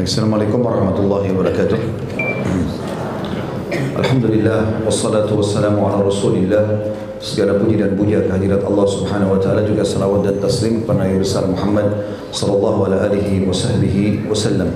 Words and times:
Assalamualaikum 0.00 0.64
warahmatullahi 0.64 1.28
wabarakatuh. 1.28 1.76
Alhamdulillah 4.00 4.80
wassalatu 4.88 5.36
wassalamu 5.36 5.84
ala 5.84 6.08
Rasulillah. 6.08 6.88
Segala 7.20 7.60
puji 7.60 7.76
dan 7.76 8.00
puja 8.00 8.24
kehadirat 8.24 8.64
Allah 8.64 8.86
Subhanahu 8.88 9.36
wa 9.36 9.40
taala 9.44 9.60
juga 9.60 9.84
salawat 9.84 10.24
dan 10.24 10.40
taslim 10.40 10.80
kepada 10.80 11.04
Nabi 11.04 11.20
besar 11.20 11.44
Muhammad 11.44 11.84
sallallahu 12.32 12.88
alaihi 12.88 13.44
wasallam. 14.24 14.72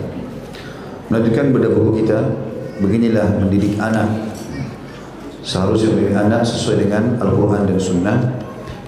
Melanjutkan 1.09 1.56
pada 1.56 1.72
buku 1.72 2.05
kita 2.05 2.19
beginilah 2.84 3.41
mendidik 3.41 3.80
anak 3.80 4.28
seharusnya 5.41 5.88
mendidik 5.97 6.20
anak 6.20 6.45
sesuai 6.45 6.84
dengan 6.84 7.16
Al-Quran 7.16 7.64
dan 7.64 7.80
Sunnah 7.80 8.19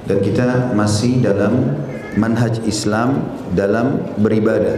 dan 0.04 0.20
kita 0.20 0.76
masih 0.76 1.16
dalam 1.24 1.80
manhaj 2.20 2.60
Islam 2.68 3.24
dalam 3.56 4.04
beribadah 4.20 4.76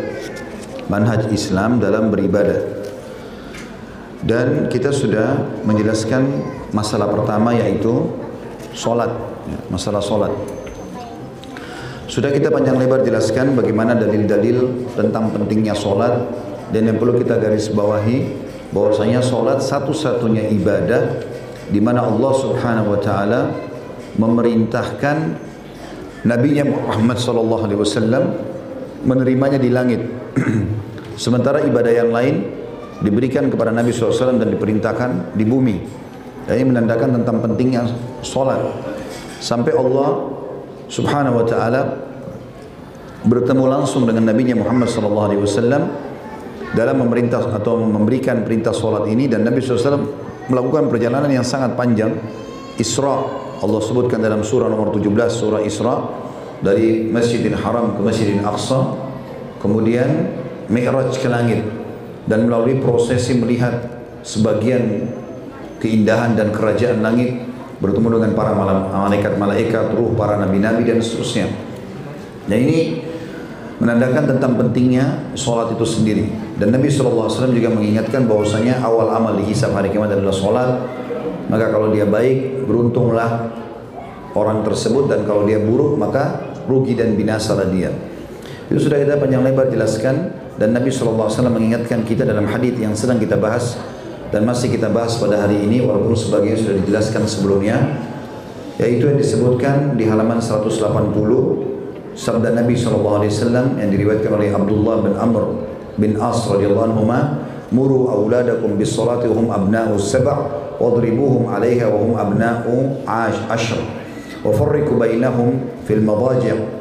manhaj 0.88 1.28
Islam 1.30 1.78
dalam 1.78 2.08
beribadah. 2.12 2.80
Dan 4.18 4.66
kita 4.66 4.90
sudah 4.90 5.62
menjelaskan 5.62 6.26
masalah 6.74 7.06
pertama 7.06 7.54
yaitu 7.54 8.10
solat, 8.74 9.14
ya, 9.46 9.58
masalah 9.70 10.02
solat. 10.02 10.32
Sudah 12.08 12.32
kita 12.34 12.50
panjang 12.50 12.80
lebar 12.80 13.04
jelaskan 13.04 13.54
bagaimana 13.54 13.94
dalil-dalil 13.94 14.90
tentang 14.96 15.30
pentingnya 15.30 15.76
solat 15.76 16.24
dan 16.72 16.88
yang 16.88 16.96
perlu 16.96 17.14
kita 17.20 17.36
garis 17.38 17.68
bawahi 17.70 18.48
bahwasanya 18.72 19.20
solat 19.20 19.60
satu-satunya 19.60 20.50
ibadah 20.56 21.24
di 21.68 21.80
mana 21.80 22.08
Allah 22.08 22.32
Subhanahu 22.32 22.96
wa 22.96 23.00
taala 23.00 23.40
memerintahkan 24.16 25.16
Nabi 26.24 26.58
Muhammad 26.64 27.16
wasallam 27.20 28.24
menerimanya 29.04 29.60
di 29.60 29.70
langit 29.70 30.02
Sementara 31.18 31.66
ibadah 31.66 31.90
yang 31.90 32.14
lain 32.14 32.46
diberikan 33.02 33.50
kepada 33.50 33.74
Nabi 33.74 33.90
SAW 33.90 34.38
dan 34.38 34.54
diperintahkan 34.54 35.34
di 35.34 35.42
bumi. 35.42 35.76
Dan 36.46 36.62
ini 36.62 36.66
menandakan 36.70 37.18
tentang 37.20 37.42
pentingnya 37.42 37.90
solat. 38.22 38.62
Sampai 39.42 39.74
Allah 39.74 40.30
Subhanahu 40.86 41.42
Wa 41.42 41.46
Taala 41.50 41.82
bertemu 43.26 43.64
langsung 43.66 44.06
dengan 44.06 44.30
Nabi 44.30 44.54
Muhammad 44.54 44.86
SAW 44.86 45.82
dalam 46.72 46.96
memerintah 47.02 47.50
atau 47.50 47.82
memberikan 47.82 48.46
perintah 48.46 48.70
solat 48.70 49.10
ini 49.10 49.26
dan 49.26 49.42
Nabi 49.42 49.58
SAW 49.58 49.98
melakukan 50.46 50.86
perjalanan 50.86 51.28
yang 51.28 51.44
sangat 51.44 51.74
panjang. 51.74 52.14
Isra 52.78 53.26
Allah 53.58 53.80
sebutkan 53.82 54.22
dalam 54.22 54.46
surah 54.46 54.70
nomor 54.70 54.94
17 54.94 55.10
surah 55.34 55.60
Isra 55.66 55.98
dari 56.62 57.10
Masjidil 57.10 57.58
Haram 57.58 57.98
ke 57.98 58.00
Masjidil 58.06 58.38
Aqsa 58.46 58.94
kemudian 59.58 60.30
mi'raj 60.68 61.16
ke 61.16 61.28
langit 61.28 61.64
dan 62.28 62.44
melalui 62.44 62.80
prosesi 62.80 63.36
melihat 63.36 64.04
sebagian 64.20 65.08
keindahan 65.80 66.36
dan 66.36 66.52
kerajaan 66.52 67.00
langit 67.00 67.48
bertemu 67.78 68.18
dengan 68.18 68.30
para 68.34 68.52
malaikat-malaikat, 68.90 69.94
ruh 69.94 70.12
para 70.18 70.36
nabi-nabi 70.36 70.82
dan 70.82 70.98
seterusnya. 70.98 71.46
Dan 72.50 72.58
ini 72.66 73.06
menandakan 73.78 74.36
tentang 74.36 74.58
pentingnya 74.58 75.34
sholat 75.38 75.70
itu 75.72 75.86
sendiri. 75.86 76.26
Dan 76.58 76.74
Nabi 76.74 76.90
SAW 76.90 77.30
juga 77.54 77.70
mengingatkan 77.70 78.26
bahwasanya 78.26 78.82
awal 78.82 79.14
amal 79.14 79.38
dihisab 79.38 79.70
hari 79.70 79.94
kiamat 79.94 80.10
adalah 80.10 80.34
sholat. 80.34 80.70
Maka 81.46 81.70
kalau 81.70 81.94
dia 81.94 82.04
baik, 82.04 82.66
beruntunglah 82.66 83.54
orang 84.34 84.66
tersebut 84.66 85.06
dan 85.06 85.22
kalau 85.22 85.46
dia 85.46 85.62
buruk 85.62 85.96
maka 85.96 86.50
rugi 86.66 86.98
dan 86.98 87.14
binasalah 87.14 87.70
dia. 87.70 87.94
Itu 88.68 88.90
sudah 88.90 89.00
kita 89.00 89.16
panjang 89.16 89.46
lebar 89.46 89.70
jelaskan 89.72 90.34
dan 90.58 90.74
Nabi 90.74 90.90
SAW 90.90 91.30
mengingatkan 91.54 92.02
kita 92.02 92.26
dalam 92.26 92.44
hadis 92.50 92.74
yang 92.76 92.90
sedang 92.92 93.22
kita 93.22 93.38
bahas 93.38 93.78
dan 94.34 94.42
masih 94.42 94.74
kita 94.74 94.90
bahas 94.90 95.16
pada 95.16 95.46
hari 95.46 95.62
ini 95.64 95.86
walaupun 95.86 96.12
sebagian 96.18 96.58
sudah 96.58 96.76
dijelaskan 96.82 97.24
sebelumnya 97.30 97.78
yaitu 98.76 99.06
yang 99.06 99.18
disebutkan 99.18 99.94
di 99.94 100.04
halaman 100.10 100.42
180 100.42 100.74
sabda 102.18 102.50
Nabi 102.58 102.74
SAW 102.74 103.22
yang 103.78 103.90
diriwayatkan 103.90 104.34
oleh 104.34 104.50
Abdullah 104.50 104.96
bin 105.06 105.14
Amr 105.14 105.42
bin 105.94 106.18
As 106.18 106.42
radhiyallahu 106.50 106.86
anhu 106.90 107.06
muru 107.70 108.10
auladakum 108.10 108.74
bis 108.74 108.96
salati 108.98 109.30
hum 109.30 109.54
abna'u 109.54 109.94
sab' 109.94 110.26
wadribuhum 110.82 111.46
'alaiha 111.46 111.86
wa 111.86 111.98
hum 112.02 112.12
abna'u 112.18 112.74
ashr 113.50 113.78
wa 114.42 114.50
farriqu 114.50 114.98
bainahum 114.98 115.70
fil 115.86 116.02
madaji' 116.02 116.77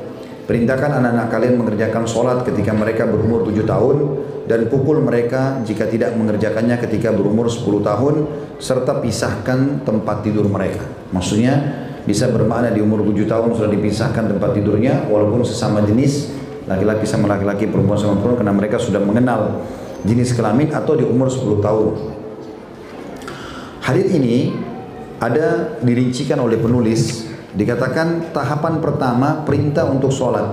Perintahkan 0.47 1.03
anak-anak 1.03 1.27
kalian 1.27 1.55
mengerjakan 1.59 2.07
sholat 2.07 2.47
ketika 2.47 2.71
mereka 2.71 3.03
berumur 3.03 3.43
tujuh 3.51 3.67
tahun 3.67 3.97
dan 4.47 4.71
pukul 4.71 5.03
mereka 5.03 5.59
jika 5.67 5.91
tidak 5.91 6.15
mengerjakannya 6.15 6.79
ketika 6.79 7.11
berumur 7.11 7.51
10 7.51 7.67
tahun 7.83 8.15
serta 8.55 9.03
pisahkan 9.03 9.83
tempat 9.83 10.23
tidur 10.23 10.47
mereka. 10.47 10.87
Maksudnya 11.11 11.83
bisa 12.07 12.31
bermakna 12.31 12.71
di 12.71 12.79
umur 12.79 13.03
tujuh 13.03 13.27
tahun 13.27 13.59
sudah 13.59 13.67
dipisahkan 13.67 14.31
tempat 14.31 14.55
tidurnya 14.55 15.11
walaupun 15.11 15.43
sesama 15.43 15.83
jenis 15.83 16.31
laki-laki 16.63 17.03
sama 17.03 17.27
laki-laki 17.27 17.67
perempuan 17.67 17.99
sama 17.99 18.15
perempuan 18.15 18.39
karena 18.39 18.55
mereka 18.55 18.79
sudah 18.79 19.03
mengenal 19.03 19.67
jenis 20.07 20.31
kelamin 20.31 20.71
atau 20.71 20.95
di 20.95 21.03
umur 21.03 21.27
10 21.27 21.59
tahun. 21.59 21.87
Hadis 23.83 24.07
ini 24.15 24.55
ada 25.19 25.75
dirincikan 25.83 26.39
oleh 26.39 26.55
penulis 26.55 27.26
Dikatakan 27.57 28.37
tahapan 28.37 28.77
pertama 28.77 29.41
perintah 29.41 29.89
untuk 29.89 30.13
sholat. 30.13 30.45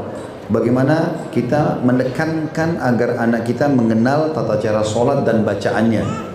Bagaimana 0.48 1.28
kita 1.28 1.84
menekankan 1.84 2.80
agar 2.80 3.20
anak 3.20 3.44
kita 3.44 3.68
mengenal 3.68 4.32
tata 4.32 4.56
cara 4.56 4.80
sholat 4.80 5.20
dan 5.28 5.44
bacaannya. 5.44 6.32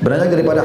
Beranjak 0.00 0.32
daripada 0.32 0.62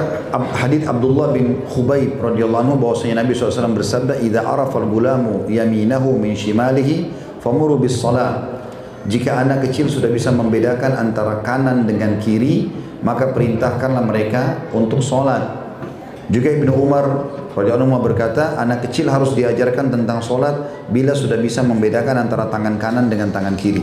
hadis 0.57 0.87
Abdullah 0.87 1.35
bin 1.35 1.61
Khubayb 1.69 2.17
radhiyallahu 2.23 2.61
anhu 2.65 2.75
bahwasanya 2.81 3.21
Nabi 3.21 3.35
SAW 3.35 3.75
bersabda, 3.77 4.17
"Idza 4.23 4.41
arafa 4.41 4.79
al-gulamu 4.79 5.45
yaminahu 5.51 6.17
min 6.17 6.33
shimalihi 6.33 7.11
famuru 7.43 7.77
bis 7.77 7.99
salat." 7.99 8.41
Jika 9.05 9.37
anak 9.37 9.69
kecil 9.69 9.85
sudah 9.85 10.09
bisa 10.09 10.33
membedakan 10.33 10.97
antara 10.97 11.45
kanan 11.45 11.85
dengan 11.85 12.17
kiri, 12.17 12.73
maka 13.05 13.29
perintahkanlah 13.35 14.01
mereka 14.01 14.65
untuk 14.73 15.03
sholat. 15.03 15.45
Juga 16.31 16.49
Ibnu 16.57 16.73
Umar 16.73 17.05
Radhiyallahu 17.55 18.03
berkata, 18.03 18.59
anak 18.59 18.83
kecil 18.83 19.07
harus 19.07 19.31
diajarkan 19.31 19.87
tentang 19.87 20.19
solat 20.19 20.85
bila 20.91 21.15
sudah 21.15 21.39
bisa 21.39 21.63
membedakan 21.63 22.27
antara 22.27 22.51
tangan 22.51 22.75
kanan 22.75 23.07
dengan 23.07 23.31
tangan 23.31 23.55
kiri. 23.55 23.79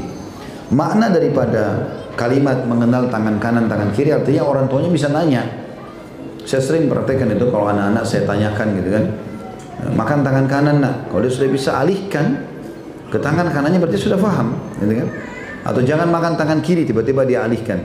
Makna 0.77 1.09
daripada 1.09 1.89
kalimat 2.13 2.69
mengenal 2.69 3.09
tangan 3.09 3.41
kanan, 3.41 3.73
tangan 3.73 3.97
kiri 3.97 4.13
artinya 4.13 4.45
orang 4.45 4.69
tuanya 4.69 4.93
bisa 4.93 5.09
nanya. 5.09 5.49
Saya 6.45 6.61
sering 6.61 6.93
praktekkan 6.93 7.33
itu 7.33 7.49
kalau 7.49 7.73
anak-anak 7.73 8.05
saya 8.05 8.29
tanyakan 8.29 8.67
gitu 8.77 8.91
kan. 8.93 9.05
Makan 9.97 10.19
tangan 10.21 10.47
kanan 10.53 10.77
nak. 10.85 11.09
Kalau 11.09 11.25
dia 11.25 11.33
sudah 11.33 11.49
bisa 11.49 11.71
alihkan 11.81 12.45
ke 13.09 13.17
tangan 13.17 13.49
kanannya 13.49 13.81
berarti 13.81 13.99
sudah 14.01 14.21
paham, 14.21 14.53
gitu 14.85 15.01
kan? 15.01 15.09
Atau 15.65 15.81
jangan 15.81 16.13
makan 16.13 16.37
tangan 16.37 16.61
kiri 16.61 16.85
tiba-tiba 16.85 17.25
dia 17.25 17.45
alihkan. 17.49 17.81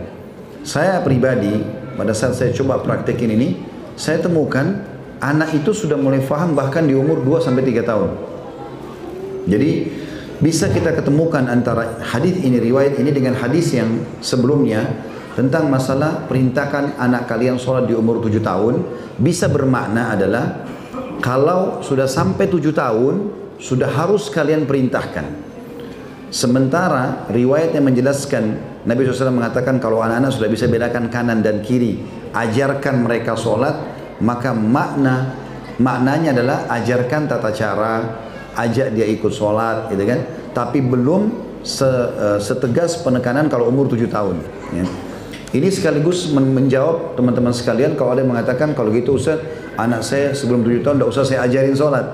Saya 0.67 0.99
pribadi 0.99 1.63
pada 1.95 2.11
saat 2.11 2.35
saya 2.35 2.51
coba 2.51 2.83
praktekin 2.83 3.31
ini, 3.31 3.63
saya 3.95 4.19
temukan 4.19 4.83
anak 5.21 5.53
itu 5.57 5.73
sudah 5.73 5.97
mulai 5.97 6.21
faham 6.21 6.53
bahkan 6.53 6.85
di 6.85 6.93
umur 6.93 7.21
2 7.21 7.41
sampai 7.41 7.63
3 7.65 7.83
tahun. 7.83 8.09
Jadi 9.47 9.71
bisa 10.37 10.69
kita 10.69 10.93
ketemukan 10.93 11.49
antara 11.49 11.97
hadis 12.03 12.37
ini 12.45 12.61
riwayat 12.61 13.01
ini 13.01 13.09
dengan 13.09 13.33
hadis 13.33 13.73
yang 13.73 14.05
sebelumnya 14.21 14.85
tentang 15.33 15.69
masalah 15.69 16.25
perintahkan 16.29 16.97
anak 16.97 17.29
kalian 17.29 17.57
sholat 17.57 17.89
di 17.89 17.93
umur 17.97 18.21
7 18.21 18.41
tahun 18.41 18.85
bisa 19.17 19.49
bermakna 19.49 20.13
adalah 20.13 20.65
kalau 21.21 21.81
sudah 21.81 22.05
sampai 22.05 22.45
7 22.45 22.69
tahun 22.73 23.15
sudah 23.57 23.89
harus 23.89 24.29
kalian 24.29 24.69
perintahkan. 24.69 25.49
Sementara 26.29 27.25
riwayat 27.31 27.73
yang 27.73 27.87
menjelaskan 27.87 28.59
Nabi 28.83 29.07
SAW 29.07 29.33
mengatakan 29.33 29.79
kalau 29.81 30.03
anak-anak 30.03 30.31
sudah 30.35 30.49
bisa 30.51 30.67
bedakan 30.67 31.07
kanan 31.07 31.39
dan 31.41 31.63
kiri, 31.63 32.03
ajarkan 32.35 33.01
mereka 33.01 33.33
sholat, 33.33 33.96
maka 34.21 34.53
makna 34.53 35.47
maknanya 35.77 36.33
adalah 36.33 36.65
ajarkan 36.73 37.29
tata 37.29 37.53
cara, 37.53 37.93
ajak 38.57 38.93
dia 38.93 39.05
ikut 39.05 39.29
sholat, 39.29 39.93
gitu 39.93 40.03
kan? 40.05 40.19
Tapi 40.53 40.81
belum 40.81 41.29
se, 41.61 41.85
uh, 41.85 42.41
setegas 42.41 42.97
penekanan 43.05 43.47
kalau 43.47 43.69
umur 43.69 43.85
tujuh 43.85 44.09
tahun. 44.09 44.41
Ya. 44.73 44.85
Ini 45.47 45.71
sekaligus 45.71 46.27
men 46.35 46.51
menjawab 46.51 47.15
teman-teman 47.15 47.55
sekalian 47.55 47.95
kalau 47.95 48.11
ada 48.11 48.19
yang 48.19 48.35
mengatakan 48.35 48.75
kalau 48.75 48.91
gitu 48.91 49.15
Ustaz, 49.15 49.39
anak 49.79 50.03
saya 50.03 50.35
sebelum 50.35 50.65
tujuh 50.65 50.83
tahun 50.83 50.99
tidak 50.99 51.09
usah 51.13 51.23
saya 51.23 51.39
ajarin 51.47 51.77
sholat. 51.77 52.05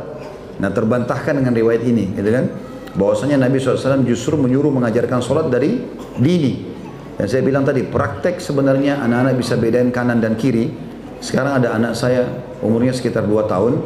Nah 0.62 0.70
terbantahkan 0.70 1.42
dengan 1.42 1.56
riwayat 1.56 1.82
ini, 1.82 2.14
gitu 2.14 2.30
kan? 2.30 2.46
Bahwasanya 2.94 3.42
Nabi 3.42 3.58
SAW 3.58 4.06
justru 4.06 4.38
menyuruh 4.38 4.70
mengajarkan 4.70 5.18
sholat 5.18 5.50
dari 5.50 5.82
dini. 6.22 6.70
Dan 7.18 7.26
saya 7.26 7.42
bilang 7.42 7.66
tadi, 7.66 7.82
praktek 7.86 8.38
sebenarnya 8.38 9.02
anak-anak 9.02 9.34
bisa 9.34 9.58
bedain 9.58 9.90
kanan 9.90 10.22
dan 10.22 10.38
kiri 10.38 10.93
sekarang 11.24 11.64
ada 11.64 11.80
anak 11.80 11.96
saya 11.96 12.28
umurnya 12.60 12.92
sekitar 12.92 13.24
2 13.24 13.48
tahun, 13.48 13.80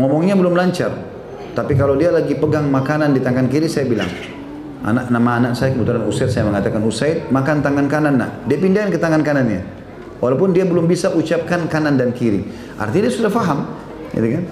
ngomongnya 0.00 0.32
belum 0.32 0.56
lancar. 0.56 0.88
Tapi 1.52 1.76
kalau 1.76 2.00
dia 2.00 2.08
lagi 2.08 2.32
pegang 2.32 2.72
makanan 2.72 3.12
di 3.12 3.20
tangan 3.20 3.44
kiri 3.52 3.68
saya 3.68 3.84
bilang, 3.84 4.08
Anak 4.82 5.14
nama 5.14 5.38
anak 5.38 5.54
saya 5.54 5.70
kebetulan 5.78 6.02
Usaid 6.10 6.34
saya 6.34 6.42
mengatakan 6.42 6.82
Usaid 6.82 7.30
makan 7.30 7.62
tangan 7.62 7.86
kanan 7.86 8.18
nak. 8.18 8.50
Dia 8.50 8.58
pindahin 8.58 8.90
ke 8.90 8.98
tangan 8.98 9.22
kanannya. 9.22 9.62
Walaupun 10.18 10.50
dia 10.50 10.66
belum 10.66 10.90
bisa 10.90 11.14
ucapkan 11.14 11.70
kanan 11.70 11.94
dan 11.94 12.10
kiri. 12.10 12.42
Artinya 12.80 13.06
dia 13.06 13.14
sudah 13.14 13.30
faham, 13.30 13.68
gitu 14.10 14.26
kan? 14.26 14.44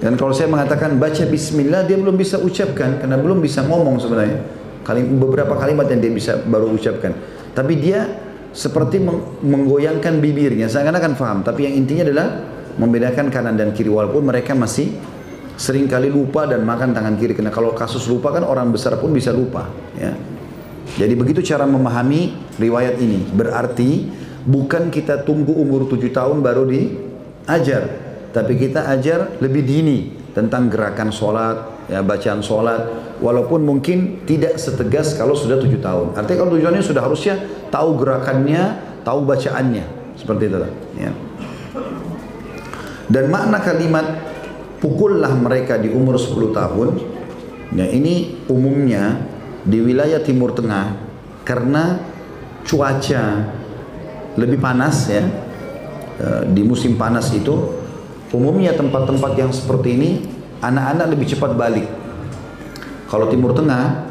Dan 0.00 0.12
kalau 0.20 0.32
saya 0.32 0.48
mengatakan 0.48 0.96
baca 0.96 1.24
bismillah 1.28 1.84
dia 1.84 1.96
belum 1.96 2.16
bisa 2.16 2.40
ucapkan 2.40 3.00
karena 3.00 3.16
belum 3.20 3.44
bisa 3.44 3.64
ngomong 3.64 4.00
sebenarnya. 4.00 4.40
Kalim, 4.84 5.16
beberapa 5.16 5.56
kalimat 5.56 5.88
yang 5.88 6.00
dia 6.00 6.12
bisa 6.12 6.32
baru 6.44 6.72
ucapkan. 6.72 7.12
Tapi 7.56 7.72
dia 7.80 8.04
seperti 8.54 9.02
menggoyangkan 9.42 10.22
bibirnya, 10.22 10.70
seakan-akan 10.70 11.12
faham. 11.18 11.38
Tapi 11.42 11.66
yang 11.66 11.74
intinya 11.74 12.06
adalah 12.06 12.26
membedakan 12.78 13.28
kanan 13.28 13.58
dan 13.58 13.74
kiri. 13.74 13.90
Walaupun 13.90 14.22
mereka 14.22 14.54
masih 14.54 14.94
sering 15.58 15.90
kali 15.90 16.06
lupa 16.08 16.46
dan 16.46 16.62
makan 16.62 16.94
tangan 16.94 17.18
kiri. 17.18 17.34
Karena 17.34 17.50
kalau 17.50 17.74
kasus 17.74 18.06
lupa 18.06 18.30
kan 18.30 18.46
orang 18.46 18.70
besar 18.70 18.94
pun 19.02 19.10
bisa 19.10 19.34
lupa 19.34 19.66
ya. 19.98 20.14
Jadi 20.94 21.18
begitu 21.18 21.42
cara 21.42 21.66
memahami 21.66 22.54
riwayat 22.62 23.02
ini. 23.02 23.26
Berarti 23.34 24.06
bukan 24.46 24.92
kita 24.92 25.24
tunggu 25.24 25.50
umur 25.50 25.88
tujuh 25.88 26.12
tahun 26.12 26.44
baru 26.44 26.68
diajar 26.68 27.82
tapi 28.34 28.58
kita 28.60 28.90
ajar 28.92 29.40
lebih 29.40 29.62
dini 29.64 29.98
tentang 30.36 30.68
gerakan 30.68 31.08
sholat 31.08 31.88
ya 31.88 32.04
bacaan 32.04 32.44
sholat 32.44 32.80
walaupun 33.24 33.64
mungkin 33.64 34.28
tidak 34.28 34.60
setegas 34.60 35.16
kalau 35.16 35.32
sudah 35.32 35.56
tujuh 35.56 35.80
tahun. 35.80 36.12
Artinya 36.12 36.44
kalau 36.44 36.52
tujuannya 36.60 36.84
sudah 36.84 37.00
harusnya 37.08 37.40
tahu 37.72 37.96
gerakannya 37.96 38.84
tahu 39.00 39.24
bacaannya. 39.24 39.84
Seperti 40.20 40.52
itu 40.52 40.56
ya. 41.00 41.10
Dan 43.08 43.32
makna 43.32 43.64
kalimat 43.64 44.20
pukullah 44.84 45.32
mereka 45.32 45.80
di 45.80 45.88
umur 45.88 46.20
10 46.20 46.52
tahun 46.52 46.88
ya 47.72 47.88
ini 47.88 48.44
umumnya 48.52 49.24
di 49.64 49.80
wilayah 49.80 50.20
timur 50.20 50.52
tengah 50.52 50.92
karena 51.48 52.04
cuaca 52.68 53.24
lebih 54.36 54.60
panas 54.60 55.08
ya. 55.08 55.24
E, 56.14 56.28
di 56.52 56.62
musim 56.62 56.94
panas 56.94 57.32
itu 57.32 57.72
umumnya 58.30 58.76
tempat-tempat 58.76 59.32
yang 59.34 59.50
seperti 59.50 59.88
ini 59.96 60.10
anak-anak 60.62 61.06
lebih 61.16 61.26
cepat 61.34 61.56
balik 61.58 62.03
kalau 63.08 63.28
timur 63.28 63.52
tengah 63.52 64.08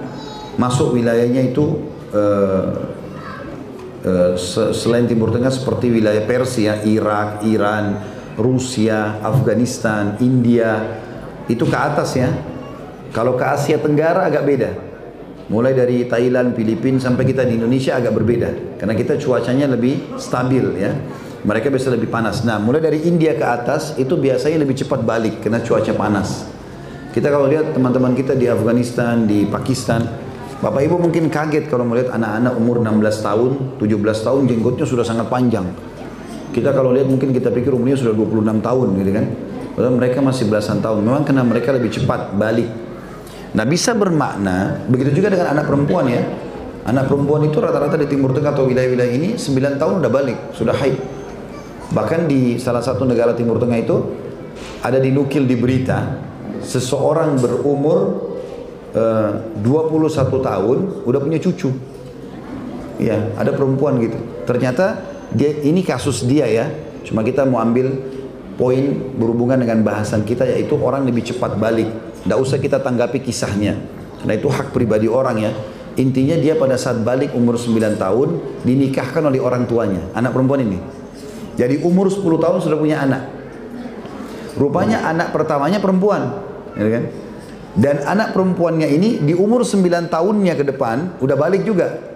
masuk 0.58 0.94
wilayahnya 0.94 1.50
itu 1.50 1.82
uh, 2.14 2.66
uh, 4.06 4.34
selain 4.74 5.10
timur 5.10 5.34
tengah 5.34 5.50
seperti 5.50 5.90
wilayah 5.90 6.24
Persia, 6.28 6.84
Irak, 6.86 7.42
Iran, 7.48 8.00
Rusia, 8.38 9.22
Afghanistan, 9.22 10.18
India, 10.22 11.02
itu 11.50 11.66
ke 11.66 11.78
atas 11.78 12.16
ya. 12.18 12.30
Kalau 13.14 13.38
ke 13.38 13.46
Asia 13.46 13.78
Tenggara 13.78 14.26
agak 14.26 14.44
beda. 14.46 14.72
Mulai 15.52 15.76
dari 15.76 16.08
Thailand, 16.08 16.56
Filipina 16.56 16.98
sampai 16.98 17.30
kita 17.30 17.46
di 17.46 17.60
Indonesia 17.60 17.94
agak 17.94 18.16
berbeda. 18.16 18.80
Karena 18.80 18.96
kita 18.98 19.20
cuacanya 19.22 19.70
lebih 19.70 20.18
stabil 20.18 20.66
ya. 20.82 20.98
Mereka 21.44 21.68
biasa 21.68 21.94
lebih 21.94 22.08
panas. 22.08 22.42
Nah, 22.48 22.58
mulai 22.58 22.80
dari 22.80 23.04
India 23.04 23.36
ke 23.36 23.44
atas 23.44 24.00
itu 24.00 24.16
biasanya 24.16 24.64
lebih 24.64 24.80
cepat 24.80 25.04
balik 25.04 25.44
karena 25.44 25.60
cuaca 25.60 25.92
panas. 25.94 26.48
Kita 27.14 27.30
kalau 27.30 27.46
lihat 27.46 27.78
teman-teman 27.78 28.18
kita 28.18 28.34
di 28.34 28.50
Afghanistan, 28.50 29.30
di 29.30 29.46
Pakistan, 29.46 30.02
Bapak 30.58 30.82
Ibu 30.82 30.98
mungkin 30.98 31.30
kaget 31.30 31.70
kalau 31.70 31.86
melihat 31.86 32.18
anak-anak 32.18 32.58
umur 32.58 32.82
16 32.82 33.22
tahun, 33.22 33.52
17 33.78 34.26
tahun 34.26 34.42
jenggotnya 34.50 34.86
sudah 34.90 35.06
sangat 35.06 35.30
panjang. 35.30 35.70
Kita 36.50 36.74
kalau 36.74 36.90
lihat 36.90 37.06
mungkin 37.06 37.30
kita 37.30 37.54
pikir 37.54 37.70
umurnya 37.70 38.02
sudah 38.02 38.18
26 38.18 38.66
tahun 38.66 38.88
gitu 38.98 39.12
kan. 39.14 39.26
Padahal 39.78 39.94
mereka 39.94 40.26
masih 40.26 40.50
belasan 40.50 40.82
tahun. 40.82 41.06
Memang 41.06 41.22
karena 41.22 41.46
mereka 41.46 41.70
lebih 41.70 41.94
cepat 41.94 42.34
balik. 42.34 42.70
Nah 43.54 43.66
bisa 43.70 43.94
bermakna, 43.94 44.82
begitu 44.90 45.22
juga 45.22 45.30
dengan 45.30 45.54
anak 45.54 45.70
perempuan 45.70 46.10
ya. 46.10 46.26
Anak 46.90 47.14
perempuan 47.14 47.46
itu 47.46 47.62
rata-rata 47.62 47.94
di 47.94 48.10
Timur 48.10 48.34
Tengah 48.34 48.58
atau 48.58 48.66
wilayah-wilayah 48.66 49.14
ini 49.14 49.30
9 49.38 49.78
tahun 49.78 50.02
udah 50.02 50.10
balik, 50.10 50.58
sudah 50.58 50.74
haid. 50.82 50.98
Bahkan 51.94 52.26
di 52.26 52.58
salah 52.58 52.82
satu 52.82 53.06
negara 53.06 53.38
Timur 53.38 53.62
Tengah 53.62 53.78
itu 53.78 54.02
ada 54.82 54.98
dinukil 54.98 55.46
di 55.46 55.54
berita 55.54 56.33
seseorang 56.64 57.38
berumur 57.40 58.32
eh, 58.96 59.32
21 59.62 60.40
tahun 60.40 60.78
udah 61.04 61.20
punya 61.20 61.40
cucu. 61.40 61.70
Ya, 63.02 63.20
ada 63.36 63.52
perempuan 63.52 64.00
gitu. 64.00 64.16
Ternyata 64.48 65.02
dia 65.34 65.52
ini 65.66 65.82
kasus 65.84 66.24
dia 66.24 66.48
ya. 66.48 66.72
Cuma 67.04 67.22
kita 67.26 67.44
mau 67.44 67.60
ambil 67.60 67.92
poin 68.56 69.14
berhubungan 69.18 69.60
dengan 69.60 69.82
bahasan 69.82 70.24
kita 70.24 70.46
yaitu 70.46 70.78
orang 70.80 71.04
lebih 71.04 71.26
cepat 71.26 71.58
balik. 71.58 71.90
Tidak 72.24 72.38
usah 72.40 72.62
kita 72.62 72.80
tanggapi 72.80 73.20
kisahnya. 73.20 73.76
Karena 74.24 74.34
itu 74.40 74.48
hak 74.48 74.72
pribadi 74.72 75.12
orang 75.12 75.38
ya. 75.42 75.52
Intinya 75.94 76.34
dia 76.40 76.58
pada 76.58 76.74
saat 76.74 77.06
balik 77.06 77.38
umur 77.38 77.54
9 77.54 78.02
tahun 78.02 78.30
dinikahkan 78.66 79.22
oleh 79.30 79.38
orang 79.38 79.70
tuanya, 79.70 80.02
anak 80.18 80.34
perempuan 80.34 80.66
ini. 80.66 80.82
Jadi 81.54 81.86
umur 81.86 82.10
10 82.10 82.26
tahun 82.42 82.58
sudah 82.66 82.78
punya 82.82 83.06
anak. 83.06 83.30
Rupanya 84.58 85.06
anak 85.06 85.30
pertamanya 85.30 85.78
perempuan, 85.78 86.34
ya 86.78 86.90
kan? 86.90 87.04
Dan 87.74 87.96
anak 88.06 88.38
perempuannya 88.38 88.86
ini 88.86 89.10
di 89.26 89.34
umur 89.34 89.66
9 89.66 90.14
tahunnya 90.14 90.54
ke 90.54 90.64
depan 90.70 91.18
udah 91.18 91.34
balik 91.34 91.66
juga 91.66 92.14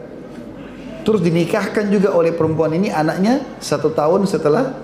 Terus 1.07 1.23
dinikahkan 1.23 1.87
juga 1.87 2.11
oleh 2.11 2.35
perempuan 2.35 2.75
ini 2.75 2.91
anaknya 2.91 3.39
satu 3.63 3.95
tahun 3.95 4.27
setelah 4.27 4.75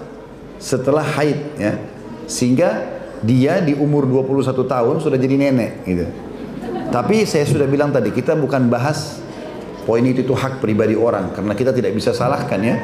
setelah 0.55 1.03
haid 1.03 1.35
ya. 1.59 1.75
Sehingga 2.31 2.79
dia 3.19 3.59
di 3.59 3.75
umur 3.75 4.07
21 4.07 4.55
tahun 4.63 4.95
sudah 5.03 5.19
jadi 5.19 5.35
nenek 5.35 5.83
gitu. 5.83 6.07
Tapi 6.95 7.27
saya 7.27 7.43
sudah 7.43 7.67
bilang 7.67 7.91
tadi 7.91 8.15
kita 8.15 8.39
bukan 8.39 8.71
bahas 8.71 9.19
poin 9.83 9.99
itu 10.07 10.23
itu 10.23 10.31
hak 10.31 10.63
pribadi 10.63 10.95
orang 10.95 11.35
karena 11.35 11.51
kita 11.59 11.75
tidak 11.75 11.91
bisa 11.91 12.15
salahkan 12.15 12.63
ya. 12.63 12.79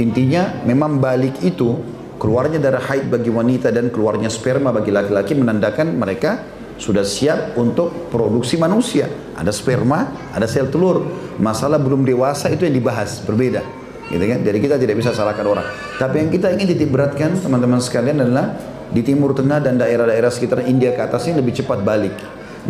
Intinya 0.00 0.64
memang 0.64 0.96
balik 0.96 1.44
itu 1.44 1.76
keluarnya 2.22 2.62
darah 2.62 2.78
haid 2.78 3.10
bagi 3.10 3.34
wanita 3.34 3.74
dan 3.74 3.90
keluarnya 3.90 4.30
sperma 4.30 4.70
bagi 4.70 4.94
laki-laki 4.94 5.34
menandakan 5.34 5.98
mereka 5.98 6.38
sudah 6.78 7.02
siap 7.02 7.58
untuk 7.58 8.14
produksi 8.14 8.54
manusia. 8.62 9.10
Ada 9.34 9.50
sperma, 9.50 10.30
ada 10.30 10.46
sel 10.46 10.70
telur. 10.70 11.02
Masalah 11.42 11.82
belum 11.82 12.06
dewasa 12.06 12.46
itu 12.54 12.62
yang 12.62 12.78
dibahas, 12.78 13.26
berbeda. 13.26 13.66
Gitu 14.06 14.22
kan? 14.22 14.38
Jadi 14.38 14.58
kita 14.62 14.78
tidak 14.78 15.02
bisa 15.02 15.10
salahkan 15.10 15.42
orang. 15.42 15.66
Tapi 15.98 16.22
yang 16.22 16.30
kita 16.30 16.54
ingin 16.54 16.70
titik 16.70 16.94
beratkan 16.94 17.34
teman-teman 17.42 17.82
sekalian 17.82 18.22
adalah 18.22 18.54
di 18.94 19.02
Timur 19.02 19.34
Tengah 19.34 19.58
dan 19.58 19.74
daerah-daerah 19.82 20.30
sekitar 20.30 20.62
India 20.62 20.94
ke 20.94 21.02
atas 21.02 21.26
ini 21.26 21.42
lebih 21.42 21.58
cepat 21.58 21.82
balik. 21.82 22.14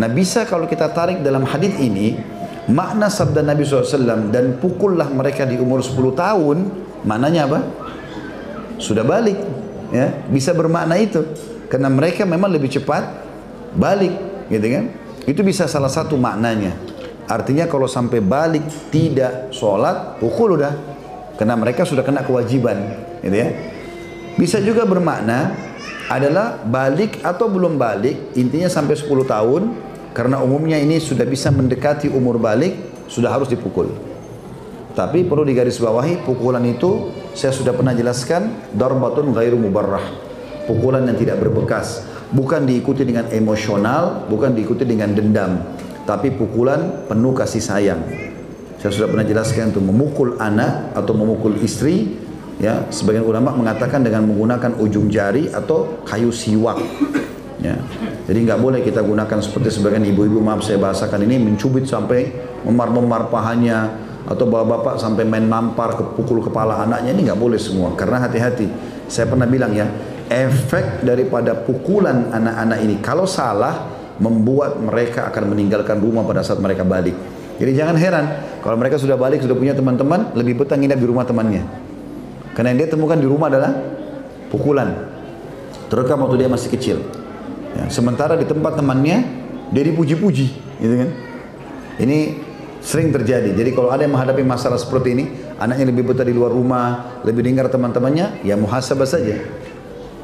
Nah 0.01 0.09
bisa 0.09 0.49
kalau 0.49 0.65
kita 0.65 0.89
tarik 0.97 1.21
dalam 1.21 1.45
hadis 1.45 1.77
ini 1.77 2.17
makna 2.73 3.13
sabda 3.13 3.45
Nabi 3.45 3.69
SAW 3.69 4.33
dan 4.33 4.57
pukullah 4.57 5.13
mereka 5.13 5.45
di 5.45 5.61
umur 5.61 5.85
10 5.85 5.93
tahun 6.17 6.57
maknanya 7.05 7.51
apa? 7.51 7.61
Sudah 8.79 9.05
balik 9.05 9.37
ya. 9.91 10.25
Bisa 10.29 10.53
bermakna 10.53 10.97
itu. 11.01 11.25
Karena 11.69 11.89
mereka 11.89 12.29
memang 12.29 12.53
lebih 12.53 12.69
cepat 12.69 13.09
balik 13.73 14.13
gitu 14.53 14.67
kan? 14.69 14.85
Itu 15.25 15.41
bisa 15.41 15.65
salah 15.65 15.89
satu 15.89 16.21
maknanya. 16.21 16.77
Artinya 17.31 17.65
kalau 17.71 17.89
sampai 17.89 18.21
balik 18.21 18.65
tidak 18.93 19.53
sholat 19.55 20.21
pukul 20.21 20.61
udah. 20.61 20.75
Karena 21.41 21.57
mereka 21.57 21.89
sudah 21.89 22.05
kena 22.05 22.23
kewajiban 22.23 22.77
gitu 23.25 23.37
ya. 23.37 23.49
Bisa 24.37 24.61
juga 24.61 24.85
bermakna 24.85 25.53
adalah 26.13 26.61
balik 26.61 27.25
atau 27.25 27.49
belum 27.49 27.81
balik 27.81 28.37
intinya 28.37 28.69
sampai 28.69 28.97
10 29.01 29.09
tahun 29.25 29.63
karena 30.13 30.45
umumnya 30.45 30.77
ini 30.77 31.01
sudah 31.01 31.25
bisa 31.25 31.49
mendekati 31.49 32.13
umur 32.13 32.37
balik 32.37 32.77
sudah 33.09 33.33
harus 33.33 33.49
dipukul 33.49 34.12
tapi 34.93 35.25
perlu 35.25 35.45
digarisbawahi 35.49 36.25
pukulan 36.25 36.63
itu 36.69 37.13
saya 37.33 37.53
sudah 37.53 37.73
pernah 37.73 37.97
jelaskan 37.97 38.73
darbatun 38.77 39.33
ghairu 39.33 39.57
mubarrah 39.57 40.05
pukulan 40.69 41.05
yang 41.09 41.17
tidak 41.17 41.41
berbekas 41.41 42.13
bukan 42.33 42.65
diikuti 42.65 43.05
dengan 43.05 43.29
emosional, 43.29 44.27
bukan 44.27 44.57
diikuti 44.57 44.89
dengan 44.89 45.13
dendam, 45.13 45.77
tapi 46.09 46.33
pukulan 46.33 47.07
penuh 47.07 47.37
kasih 47.37 47.63
sayang. 47.63 48.01
Saya 48.81 48.91
sudah 48.91 49.09
pernah 49.15 49.27
jelaskan 49.29 49.71
untuk 49.71 49.85
memukul 49.87 50.29
anak 50.43 50.97
atau 50.97 51.15
memukul 51.15 51.55
istri, 51.63 52.19
ya 52.59 52.89
sebagian 52.91 53.23
ulama 53.23 53.55
mengatakan 53.55 54.03
dengan 54.03 54.27
menggunakan 54.27 54.75
ujung 54.83 55.07
jari 55.07 55.53
atau 55.53 56.03
kayu 56.03 56.35
siwak. 56.35 56.83
Ya. 57.63 57.79
Jadi 58.27 58.43
nggak 58.43 58.59
boleh 58.59 58.83
kita 58.83 59.07
gunakan 59.07 59.39
seperti 59.39 59.71
sebagian 59.79 60.03
ibu-ibu 60.03 60.43
maaf 60.43 60.67
saya 60.67 60.83
bahasakan 60.83 61.23
ini 61.31 61.39
mencubit 61.39 61.87
sampai 61.87 62.27
memar-memar 62.67 63.31
pahanya 63.31 63.95
atau 64.23 64.45
bapak-bapak 64.47 65.03
sampai 65.03 65.27
main 65.27 65.43
nampar 65.43 65.99
ke 65.99 66.03
pukul 66.15 66.43
kepala 66.43 66.87
anaknya 66.87 67.11
ini 67.11 67.27
nggak 67.27 67.41
boleh 67.41 67.59
semua 67.59 67.95
karena 67.99 68.23
hati-hati. 68.23 68.71
Saya 69.11 69.29
pernah 69.29 69.45
bilang 69.45 69.75
ya, 69.75 69.91
efek 70.31 71.05
daripada 71.05 71.59
pukulan 71.59 72.31
anak-anak 72.31 72.79
ini 72.81 72.95
kalau 73.03 73.27
salah 73.27 73.91
membuat 74.23 74.79
mereka 74.79 75.29
akan 75.29 75.53
meninggalkan 75.53 75.99
rumah 75.99 76.23
pada 76.23 76.47
saat 76.47 76.63
mereka 76.63 76.87
balik. 76.87 77.15
Jadi 77.59 77.73
jangan 77.77 77.97
heran 77.99 78.27
kalau 78.63 78.79
mereka 78.79 78.97
sudah 78.97 79.19
balik 79.19 79.43
sudah 79.43 79.59
punya 79.59 79.75
teman-teman 79.75 80.33
lebih 80.39 80.63
betah 80.63 80.79
nginap 80.79 80.99
di 80.99 81.07
rumah 81.07 81.27
temannya. 81.27 81.63
Karena 82.53 82.73
yang 82.73 82.79
dia 82.85 82.89
temukan 82.93 83.19
di 83.19 83.29
rumah 83.29 83.49
adalah 83.49 83.73
pukulan. 84.53 85.09
Terekam 85.89 86.25
waktu 86.25 86.37
dia 86.41 86.49
masih 86.49 86.69
kecil. 86.73 86.99
Ya, 87.73 87.89
sementara 87.89 88.37
di 88.37 88.45
tempat 88.45 88.77
temannya 88.77 89.25
dia 89.73 89.83
dipuji-puji, 89.89 90.47
gitu 90.81 90.95
kan? 91.01 91.11
Ini 91.97 92.19
sering 92.83 93.15
terjadi. 93.15 93.55
Jadi 93.55 93.71
kalau 93.73 93.95
ada 93.95 94.03
yang 94.03 94.13
menghadapi 94.13 94.43
masalah 94.43 94.77
seperti 94.77 95.15
ini, 95.15 95.25
anaknya 95.57 95.95
lebih 95.95 96.13
betah 96.13 96.27
di 96.27 96.35
luar 96.35 96.51
rumah, 96.51 97.23
lebih 97.23 97.47
dengar 97.47 97.71
teman-temannya, 97.71 98.43
ya 98.43 98.59
muhasabah 98.59 99.07
saja. 99.07 99.39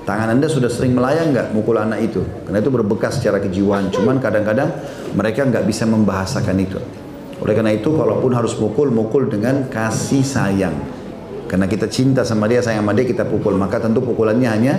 Tangan 0.02 0.34
anda 0.34 0.48
sudah 0.50 0.72
sering 0.72 0.96
melayang 0.96 1.30
nggak 1.36 1.54
mukul 1.54 1.78
anak 1.78 2.00
itu? 2.00 2.24
Karena 2.48 2.58
itu 2.58 2.70
berbekas 2.72 3.20
secara 3.20 3.38
kejiwaan. 3.38 3.92
Cuman 3.92 4.18
kadang-kadang 4.18 4.72
mereka 5.14 5.44
nggak 5.46 5.68
bisa 5.68 5.84
membahasakan 5.84 6.56
itu. 6.58 6.80
Oleh 7.38 7.54
karena 7.54 7.70
itu, 7.76 7.94
kalaupun 7.94 8.34
harus 8.34 8.58
mukul, 8.58 8.90
mukul 8.90 9.30
dengan 9.30 9.70
kasih 9.70 10.26
sayang. 10.26 10.74
Karena 11.46 11.70
kita 11.70 11.86
cinta 11.86 12.26
sama 12.26 12.50
dia, 12.50 12.64
sayang 12.64 12.82
sama 12.82 12.96
dia, 12.96 13.06
kita 13.06 13.28
pukul. 13.28 13.54
Maka 13.54 13.78
tentu 13.78 14.02
pukulannya 14.02 14.48
hanya 14.48 14.74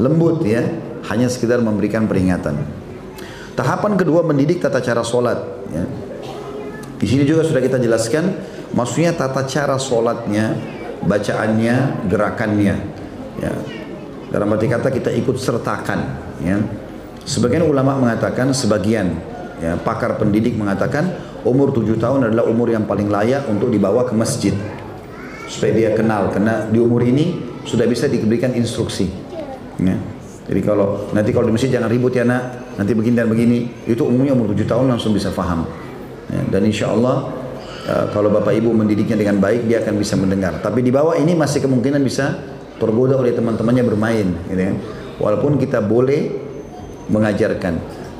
lembut 0.00 0.42
ya, 0.42 0.64
hanya 1.12 1.30
sekedar 1.30 1.62
memberikan 1.62 2.08
peringatan. 2.10 2.58
Tahapan 3.54 3.94
kedua 3.94 4.26
mendidik 4.26 4.58
tata 4.58 4.82
cara 4.82 5.06
sholat. 5.06 5.38
Ya. 5.70 5.84
Di 6.98 7.06
sini 7.06 7.22
juga 7.26 7.42
sudah 7.44 7.60
kita 7.60 7.78
jelaskan, 7.82 8.34
maksudnya 8.72 9.12
tata 9.12 9.44
cara 9.46 9.76
sholatnya, 9.76 10.54
bacaannya, 11.04 12.06
gerakannya. 12.08 12.76
Ya. 13.42 13.52
Dalam 14.30 14.50
arti 14.50 14.66
kata 14.66 14.90
kita 14.90 15.10
ikut 15.14 15.36
sertakan. 15.38 16.00
Ya. 16.42 16.58
Sebagian 17.24 17.66
ulama 17.66 17.98
mengatakan, 17.98 18.50
sebagian 18.54 19.14
ya, 19.62 19.78
pakar 19.78 20.18
pendidik 20.18 20.58
mengatakan 20.58 21.14
umur 21.44 21.70
tujuh 21.70 22.00
tahun 22.00 22.32
adalah 22.32 22.48
umur 22.48 22.72
yang 22.72 22.88
paling 22.88 23.12
layak 23.12 23.46
untuk 23.46 23.68
dibawa 23.68 24.08
ke 24.08 24.16
masjid 24.16 24.52
supaya 25.48 25.72
dia 25.76 25.90
kenal 25.92 26.32
karena 26.32 26.66
di 26.72 26.80
umur 26.80 27.04
ini 27.04 27.36
sudah 27.68 27.84
bisa 27.84 28.08
diberikan 28.08 28.56
instruksi 28.56 29.08
ya. 29.76 29.96
jadi 30.48 30.60
kalau 30.64 31.12
nanti 31.12 31.30
kalau 31.36 31.48
di 31.48 31.52
masjid 31.52 31.68
jangan 31.76 31.92
ribut 31.92 32.16
ya 32.16 32.24
nak 32.24 32.74
nanti 32.80 32.96
begini 32.96 33.14
dan 33.16 33.28
begini 33.28 33.58
itu 33.84 34.02
umumnya 34.08 34.32
umur 34.32 34.56
tujuh 34.56 34.64
tahun 34.64 34.96
langsung 34.96 35.12
bisa 35.12 35.28
faham 35.28 35.68
ya. 36.30 36.40
dan 36.48 36.62
insya 36.64 36.92
Allah 36.92 37.30
uh, 37.88 38.06
kalau 38.12 38.32
bapak 38.32 38.56
ibu 38.56 38.72
mendidiknya 38.72 39.16
dengan 39.20 39.40
baik 39.40 39.68
dia 39.68 39.80
akan 39.84 39.94
bisa 40.00 40.14
mendengar 40.16 40.60
tapi 40.60 40.80
di 40.80 40.90
bawah 40.92 41.16
ini 41.16 41.36
masih 41.36 41.64
kemungkinan 41.64 42.00
bisa 42.00 42.38
tergoda 42.80 43.16
oleh 43.16 43.32
teman-temannya 43.32 43.84
bermain 43.86 44.28
gitu 44.50 44.62
ya. 44.62 44.72
walaupun 45.20 45.60
kita 45.60 45.80
boleh 45.84 46.32
mengajarkan 47.08 47.74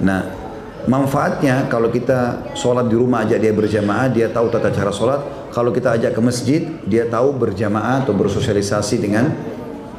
nah 0.05 0.45
manfaatnya 0.85 1.65
kalau 1.73 1.89
kita 1.89 2.53
sholat 2.53 2.87
di 2.93 2.97
rumah 2.97 3.25
aja 3.25 3.41
dia 3.41 3.53
berjamaah 3.57 4.13
dia 4.13 4.29
tahu 4.29 4.53
tata 4.53 4.69
cara 4.69 4.93
sholat 4.93 5.21
kalau 5.55 5.73
kita 5.73 5.97
ajak 5.97 6.13
ke 6.13 6.21
masjid 6.21 6.61
dia 6.85 7.09
tahu 7.09 7.33
berjamaah 7.33 8.05
atau 8.05 8.13
bersosialisasi 8.13 9.01
dengan 9.01 9.33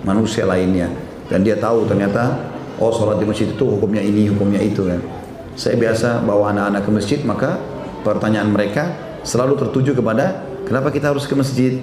manusia 0.05 0.45
lainnya 0.45 0.93
dan 1.25 1.41
dia 1.41 1.57
tahu 1.57 1.89
ternyata 1.89 2.37
oh 2.77 2.93
sholat 2.93 3.17
di 3.17 3.25
masjid 3.25 3.49
itu 3.49 3.65
hukumnya 3.65 4.03
ini 4.03 4.29
hukumnya 4.29 4.61
itu 4.61 4.85
kan 4.85 5.01
saya 5.57 5.79
biasa 5.79 6.21
bawa 6.21 6.53
anak-anak 6.53 6.81
ke 6.85 6.91
masjid 6.93 7.19
maka 7.25 7.57
pertanyaan 8.05 8.53
mereka 8.53 8.93
selalu 9.25 9.57
tertuju 9.57 9.97
kepada 9.97 10.45
kenapa 10.69 10.93
kita 10.93 11.09
harus 11.09 11.25
ke 11.25 11.33
masjid? 11.33 11.81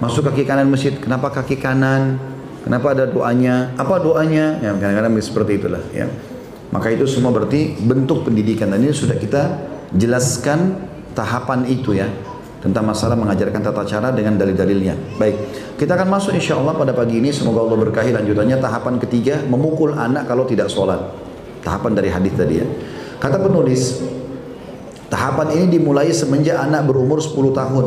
Masuk 0.00 0.24
kaki 0.32 0.48
kanan 0.48 0.72
masjid 0.72 0.96
kenapa 0.96 1.28
kaki 1.28 1.60
kanan? 1.60 2.16
Kenapa 2.64 2.96
ada 2.96 3.04
doanya? 3.04 3.76
Apa 3.76 4.00
doanya? 4.00 4.56
Ya 4.64 4.72
kadang-kadang 4.72 5.12
seperti 5.20 5.60
itulah 5.60 5.84
ya. 5.92 6.08
Maka 6.68 6.92
itu 6.92 7.08
semua 7.08 7.32
berarti 7.32 7.76
bentuk 7.80 8.28
pendidikan. 8.28 8.68
Dan 8.68 8.84
ini 8.84 8.92
sudah 8.92 9.16
kita 9.16 9.56
jelaskan 9.96 10.76
tahapan 11.16 11.64
itu 11.64 11.96
ya 11.96 12.08
tentang 12.58 12.90
masalah 12.90 13.14
mengajarkan 13.16 13.62
tata 13.62 13.82
cara 13.86 14.12
dengan 14.12 14.36
dalil-dalilnya. 14.36 15.16
Baik, 15.16 15.36
kita 15.80 15.94
akan 15.94 16.08
masuk 16.10 16.34
insya 16.36 16.58
Allah 16.58 16.76
pada 16.76 16.92
pagi 16.92 17.22
ini. 17.22 17.32
Semoga 17.32 17.64
Allah 17.64 17.78
berkahi 17.88 18.10
lanjutannya. 18.12 18.60
Tahapan 18.60 19.00
ketiga 19.00 19.40
memukul 19.48 19.96
anak 19.96 20.28
kalau 20.28 20.44
tidak 20.44 20.68
sholat. 20.68 21.00
Tahapan 21.64 21.92
dari 21.96 22.10
hadis 22.12 22.34
tadi 22.36 22.60
ya. 22.60 22.66
Kata 23.18 23.40
penulis, 23.40 24.04
tahapan 25.08 25.48
ini 25.56 25.80
dimulai 25.80 26.12
semenjak 26.12 26.60
anak 26.60 26.88
berumur 26.88 27.20
10 27.20 27.34
tahun, 27.52 27.86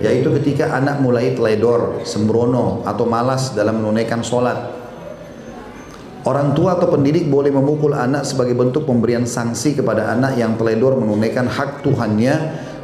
yaitu 0.00 0.28
ketika 0.40 0.76
anak 0.76 1.00
mulai 1.00 1.32
teledor, 1.32 2.04
sembrono 2.04 2.84
atau 2.84 3.04
malas 3.08 3.52
dalam 3.56 3.80
menunaikan 3.80 4.20
sholat 4.22 4.78
Orang 6.28 6.52
tua 6.52 6.76
atau 6.76 6.92
pendidik 6.92 7.24
boleh 7.32 7.48
memukul 7.48 7.96
anak 7.96 8.20
sebagai 8.28 8.52
bentuk 8.52 8.84
pemberian 8.84 9.24
sanksi 9.24 9.80
kepada 9.80 10.12
anak 10.12 10.36
yang 10.36 10.60
teledor 10.60 11.00
menunaikan 11.00 11.48
hak 11.48 11.80
Tuhannya 11.80 12.34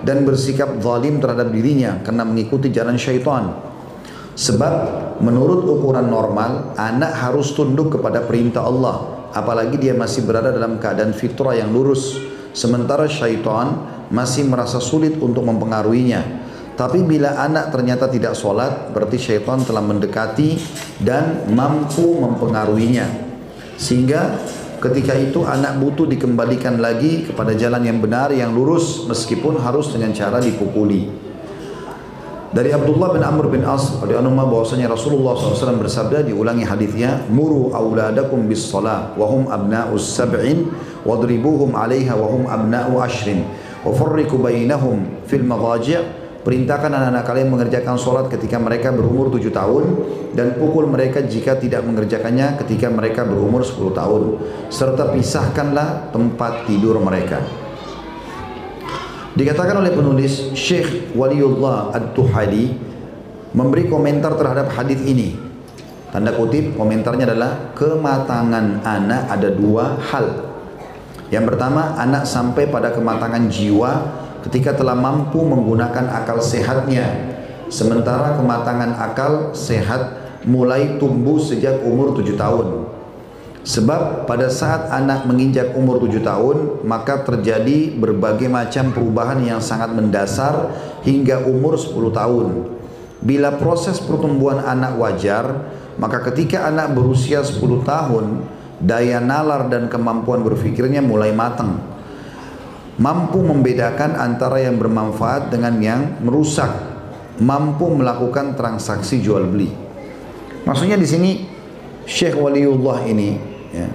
dan 0.01 0.25
bersikap 0.25 0.81
zalim 0.81 1.21
terhadap 1.21 1.53
dirinya 1.53 2.01
karena 2.01 2.25
mengikuti 2.25 2.73
jalan 2.73 2.97
syaitan. 2.97 3.53
Sebab 4.33 4.73
menurut 5.21 5.61
ukuran 5.67 6.09
normal, 6.09 6.73
anak 6.81 7.13
harus 7.21 7.53
tunduk 7.53 8.01
kepada 8.01 8.25
perintah 8.25 8.65
Allah. 8.65 9.29
Apalagi 9.37 9.77
dia 9.77 9.93
masih 9.93 10.25
berada 10.25 10.49
dalam 10.49 10.81
keadaan 10.81 11.13
fitrah 11.13 11.53
yang 11.53 11.69
lurus. 11.69 12.17
Sementara 12.55 13.11
syaitan 13.11 13.83
masih 14.15 14.47
merasa 14.47 14.79
sulit 14.79 15.19
untuk 15.19 15.43
mempengaruhinya. 15.43 16.47
Tapi 16.75 17.03
bila 17.03 17.39
anak 17.39 17.75
ternyata 17.75 18.07
tidak 18.07 18.35
sholat, 18.39 18.95
berarti 18.95 19.19
syaitan 19.19 19.63
telah 19.63 19.83
mendekati 19.83 20.59
dan 21.03 21.51
mampu 21.51 22.19
mempengaruhinya. 22.19 23.07
Sehingga 23.75 24.39
ketika 24.79 25.19
itu 25.19 25.43
anak 25.43 25.83
butuh 25.83 26.07
dikembalikan 26.07 26.79
lagi 26.79 27.27
kepada 27.27 27.55
jalan 27.59 27.83
yang 27.83 27.99
benar, 27.99 28.31
yang 28.31 28.55
lurus 28.55 29.07
meskipun 29.07 29.59
harus 29.59 29.91
dengan 29.91 30.15
cara 30.15 30.39
dipukuli. 30.39 31.24
Dari 32.55 32.71
Abdullah 32.71 33.11
bin 33.11 33.19
Amr 33.27 33.51
bin 33.51 33.67
As 33.67 33.99
radhiyallahu 33.99 34.47
bahwasanya 34.47 34.87
Rasulullah 34.87 35.35
SAW 35.35 35.75
bersabda 35.75 36.23
diulangi 36.23 36.63
hadisnya 36.63 37.27
muru 37.27 37.75
auladakum 37.75 38.47
bis 38.47 38.71
salah 38.71 39.11
wa 39.19 39.27
hum 39.27 39.51
abna'us 39.51 40.15
sab'in 40.15 40.71
wadribuhum 41.03 41.75
'alaiha 41.75 42.15
wa 42.15 42.31
hum 42.31 42.47
abna'u 42.47 43.03
ashrin 43.03 43.43
wa 43.83 43.91
farriqu 43.91 44.39
bainahum 44.39 45.27
fil 45.27 45.43
madaji' 45.43 46.23
Perintahkan 46.45 46.93
anak-anak 46.93 47.25
kalian 47.25 47.49
mengerjakan 47.49 47.97
sholat 47.97 48.29
ketika 48.29 48.61
mereka 48.61 48.93
berumur 48.93 49.33
7 49.33 49.49
tahun 49.49 49.85
dan 50.37 50.61
pukul 50.61 50.85
mereka 50.85 51.25
jika 51.25 51.57
tidak 51.57 51.81
mengerjakannya 51.89 52.61
ketika 52.61 52.93
mereka 52.93 53.25
berumur 53.25 53.65
10 53.65 53.97
tahun 53.97 54.23
serta 54.69 55.09
pisahkanlah 55.09 56.13
tempat 56.13 56.69
tidur 56.69 57.01
mereka. 57.01 57.64
Dikatakan 59.35 59.83
oleh 59.83 59.91
penulis 59.91 60.55
Syekh 60.55 61.11
Waliullah 61.19 61.91
Ad-Tuhali 61.91 62.71
memberi 63.51 63.91
komentar 63.91 64.39
terhadap 64.39 64.71
hadis 64.71 65.03
ini. 65.03 65.35
Tanda 66.15 66.31
kutip 66.39 66.79
komentarnya 66.79 67.27
adalah 67.27 67.75
kematangan 67.75 68.87
anak 68.87 69.23
ada 69.27 69.51
dua 69.51 69.99
hal. 69.99 70.55
Yang 71.35 71.51
pertama 71.51 71.99
anak 71.99 72.23
sampai 72.31 72.71
pada 72.71 72.95
kematangan 72.95 73.51
jiwa 73.51 73.91
ketika 74.47 74.79
telah 74.79 74.95
mampu 74.95 75.43
menggunakan 75.43 76.15
akal 76.15 76.39
sehatnya 76.39 77.35
sementara 77.67 78.39
kematangan 78.39 78.95
akal 79.03 79.51
sehat 79.51 80.15
mulai 80.47 80.95
tumbuh 81.03 81.43
sejak 81.43 81.83
umur 81.83 82.15
tujuh 82.15 82.39
tahun 82.39 82.87
sebab 83.65 84.29
pada 84.29 84.53
saat 84.53 84.93
anak 84.93 85.25
menginjak 85.25 85.73
umur 85.73 85.97
tujuh 86.05 86.21
tahun 86.21 86.85
maka 86.85 87.25
terjadi 87.25 87.97
berbagai 87.97 88.53
macam 88.53 88.93
perubahan 88.93 89.41
yang 89.41 89.65
sangat 89.65 89.89
mendasar 89.97 90.69
hingga 91.01 91.49
umur 91.49 91.81
10 91.81 92.13
tahun. 92.13 92.47
Bila 93.25 93.57
proses 93.57 93.97
pertumbuhan 94.05 94.61
anak 94.61 95.01
wajar 95.01 95.45
maka 95.97 96.21
ketika 96.29 96.69
anak 96.69 96.93
berusia 96.93 97.41
10 97.41 97.57
tahun 97.89 98.45
daya 98.85 99.17
nalar 99.17 99.73
dan 99.73 99.89
kemampuan 99.89 100.45
berpikirnya 100.45 101.01
mulai 101.01 101.33
matang. 101.33 101.81
Mampu 102.95 103.43
membedakan 103.43 104.15
antara 104.15 104.63
yang 104.63 104.79
bermanfaat 104.79 105.51
dengan 105.51 105.75
yang 105.83 106.23
merusak, 106.23 106.71
mampu 107.43 107.91
melakukan 107.91 108.55
transaksi 108.55 109.19
jual 109.19 109.51
beli. 109.51 109.67
Maksudnya 110.63 110.95
di 110.95 111.09
sini 111.09 111.31
Syekh 112.07 112.39
Waliullah 112.39 113.03
ini 113.11 113.54
ya, 113.75 113.89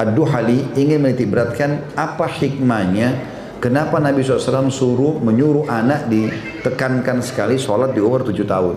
Ad-Duhali 0.00 0.80
ingin 0.80 1.04
menitik 1.04 1.28
beratkan 1.28 1.84
apa 1.92 2.24
hikmahnya 2.24 3.20
kenapa 3.60 4.00
Nabi 4.00 4.24
SAW 4.24 4.72
suruh 4.72 5.20
menyuruh 5.20 5.68
anak 5.68 6.08
ditekankan 6.08 7.20
sekali 7.20 7.60
sholat 7.60 7.92
di 7.92 8.00
umur 8.00 8.24
7 8.24 8.32
tahun. 8.48 8.76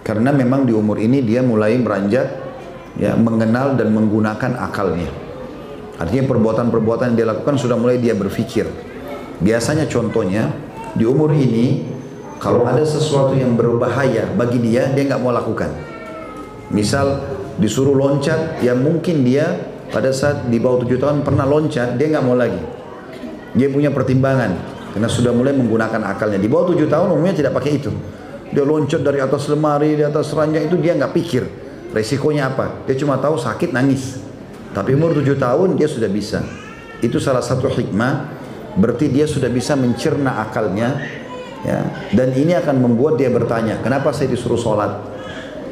Karena 0.00 0.32
memang 0.32 0.64
di 0.64 0.72
umur 0.72 0.96
ini 0.96 1.20
dia 1.20 1.44
mulai 1.44 1.76
beranjak 1.76 2.26
ya 2.96 3.12
mengenal 3.12 3.76
dan 3.76 3.92
menggunakan 3.92 4.56
akalnya. 4.56 5.12
Artinya 6.00 6.24
perbuatan-perbuatan 6.32 7.12
yang 7.12 7.16
dia 7.20 7.28
lakukan 7.28 7.60
sudah 7.60 7.76
mulai 7.76 8.00
dia 8.00 8.16
berpikir. 8.16 8.64
Biasanya 9.44 9.84
contohnya 9.84 10.48
di 10.96 11.04
umur 11.04 11.36
ini 11.36 11.84
kalau 12.40 12.64
ada 12.64 12.86
sesuatu 12.86 13.36
yang 13.36 13.52
berbahaya 13.58 14.32
bagi 14.32 14.64
dia 14.64 14.88
dia 14.96 15.04
nggak 15.04 15.20
mau 15.20 15.34
lakukan. 15.34 15.68
Misal 16.72 17.37
disuruh 17.58 17.94
loncat 17.94 18.62
yang 18.62 18.78
mungkin 18.80 19.26
dia 19.26 19.58
pada 19.90 20.14
saat 20.14 20.46
di 20.46 20.56
bawah 20.62 20.84
tujuh 20.86 20.98
tahun 20.98 21.26
pernah 21.26 21.44
loncat 21.44 21.98
dia 21.98 22.06
nggak 22.14 22.24
mau 22.24 22.38
lagi. 22.38 22.60
Dia 23.58 23.68
punya 23.68 23.90
pertimbangan 23.90 24.54
karena 24.94 25.08
sudah 25.10 25.34
mulai 25.34 25.52
menggunakan 25.52 26.00
akalnya. 26.06 26.38
Di 26.38 26.48
bawah 26.48 26.72
tujuh 26.72 26.86
tahun 26.86 27.12
umumnya 27.12 27.34
tidak 27.34 27.58
pakai 27.58 27.82
itu. 27.82 27.90
Dia 28.48 28.64
loncat 28.64 29.04
dari 29.04 29.20
atas 29.20 29.44
lemari, 29.52 29.92
di 29.92 30.04
atas 30.06 30.32
ranjang 30.32 30.64
itu 30.70 30.80
dia 30.80 30.96
nggak 30.96 31.12
pikir 31.12 31.44
resikonya 31.92 32.54
apa. 32.54 32.88
Dia 32.88 32.96
cuma 32.96 33.20
tahu 33.20 33.36
sakit 33.36 33.74
nangis. 33.74 34.22
Tapi 34.72 34.94
umur 34.94 35.12
tujuh 35.18 35.36
tahun 35.36 35.76
dia 35.76 35.90
sudah 35.90 36.08
bisa. 36.08 36.44
Itu 37.02 37.20
salah 37.20 37.44
satu 37.44 37.68
hikmah 37.68 38.38
berarti 38.78 39.10
dia 39.10 39.26
sudah 39.26 39.50
bisa 39.50 39.74
mencerna 39.74 40.38
akalnya 40.44 41.02
ya 41.66 41.82
dan 42.14 42.30
ini 42.38 42.54
akan 42.54 42.78
membuat 42.78 43.18
dia 43.18 43.26
bertanya 43.26 43.82
kenapa 43.82 44.14
saya 44.14 44.30
disuruh 44.30 44.58
sholat 44.58 45.02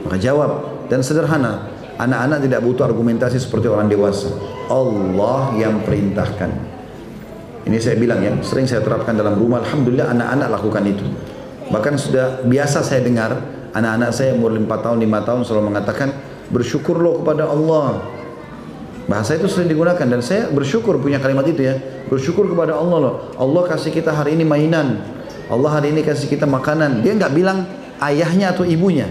maka 0.02 0.18
jawab 0.18 0.82
dan 0.90 1.06
sederhana 1.06 1.75
anak-anak 1.96 2.38
tidak 2.44 2.60
butuh 2.64 2.84
argumentasi 2.88 3.40
seperti 3.40 3.66
orang 3.68 3.88
dewasa. 3.88 4.32
Allah 4.68 5.52
yang 5.56 5.82
perintahkan. 5.84 6.76
Ini 7.66 7.78
saya 7.82 7.98
bilang 7.98 8.22
ya 8.22 8.30
sering 8.46 8.70
saya 8.70 8.78
terapkan 8.78 9.18
dalam 9.18 9.34
rumah 9.34 9.58
Alhamdulillah 9.64 10.14
anak-anak 10.14 10.48
lakukan 10.54 10.84
itu. 10.86 11.04
Bahkan 11.66 11.94
sudah 11.98 12.26
biasa 12.46 12.86
saya 12.86 13.02
dengar 13.02 13.42
anak-anak 13.74 14.10
saya 14.14 14.38
umur 14.38 14.54
4 14.54 14.70
tahun 14.70 14.98
5 15.02 15.26
tahun 15.26 15.40
selalu 15.42 15.64
mengatakan 15.74 16.08
bersyukurlah 16.54 17.26
kepada 17.26 17.50
Allah. 17.50 18.06
Bahasa 19.06 19.38
itu 19.38 19.46
sering 19.46 19.70
digunakan 19.70 20.02
dan 20.02 20.18
saya 20.22 20.50
bersyukur 20.50 20.98
punya 20.98 21.18
kalimat 21.18 21.46
itu 21.46 21.62
ya. 21.62 21.78
Bersyukur 22.06 22.46
kepada 22.46 22.78
Allah 22.78 22.98
loh. 23.02 23.14
Allah 23.38 23.62
kasih 23.66 23.90
kita 23.90 24.14
hari 24.14 24.38
ini 24.38 24.46
mainan. 24.46 25.02
Allah 25.46 25.78
hari 25.78 25.94
ini 25.94 26.02
kasih 26.02 26.26
kita 26.26 26.46
makanan. 26.46 27.02
Dia 27.02 27.14
nggak 27.14 27.32
bilang 27.34 27.66
ayahnya 28.02 28.54
atau 28.54 28.66
ibunya. 28.66 29.06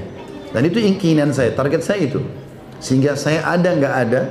Dan 0.52 0.68
itu 0.68 0.80
keinginan 0.80 1.36
saya, 1.36 1.52
target 1.52 1.84
saya 1.84 2.08
itu. 2.08 2.24
Sehingga 2.80 3.16
saya 3.18 3.44
ada 3.46 3.72
nggak 3.72 3.96
ada, 4.08 4.22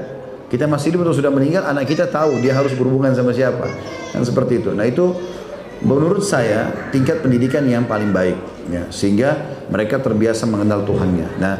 kita 0.52 0.68
masih 0.70 0.94
hidup 0.94 1.08
atau 1.08 1.16
sudah 1.16 1.32
meninggal, 1.32 1.66
anak 1.66 1.88
kita 1.88 2.06
tahu 2.06 2.38
dia 2.38 2.54
harus 2.54 2.72
berhubungan 2.76 3.10
sama 3.16 3.34
siapa. 3.34 3.66
Dan 4.14 4.22
seperti 4.22 4.62
itu. 4.62 4.70
Nah 4.70 4.86
itu 4.86 5.10
menurut 5.82 6.22
saya 6.22 6.70
tingkat 6.94 7.20
pendidikan 7.24 7.66
yang 7.66 7.88
paling 7.88 8.14
baik. 8.14 8.38
Ya, 8.70 8.88
sehingga 8.88 9.60
mereka 9.68 10.00
terbiasa 10.00 10.48
mengenal 10.48 10.88
Tuhannya. 10.88 11.28
Nah 11.36 11.54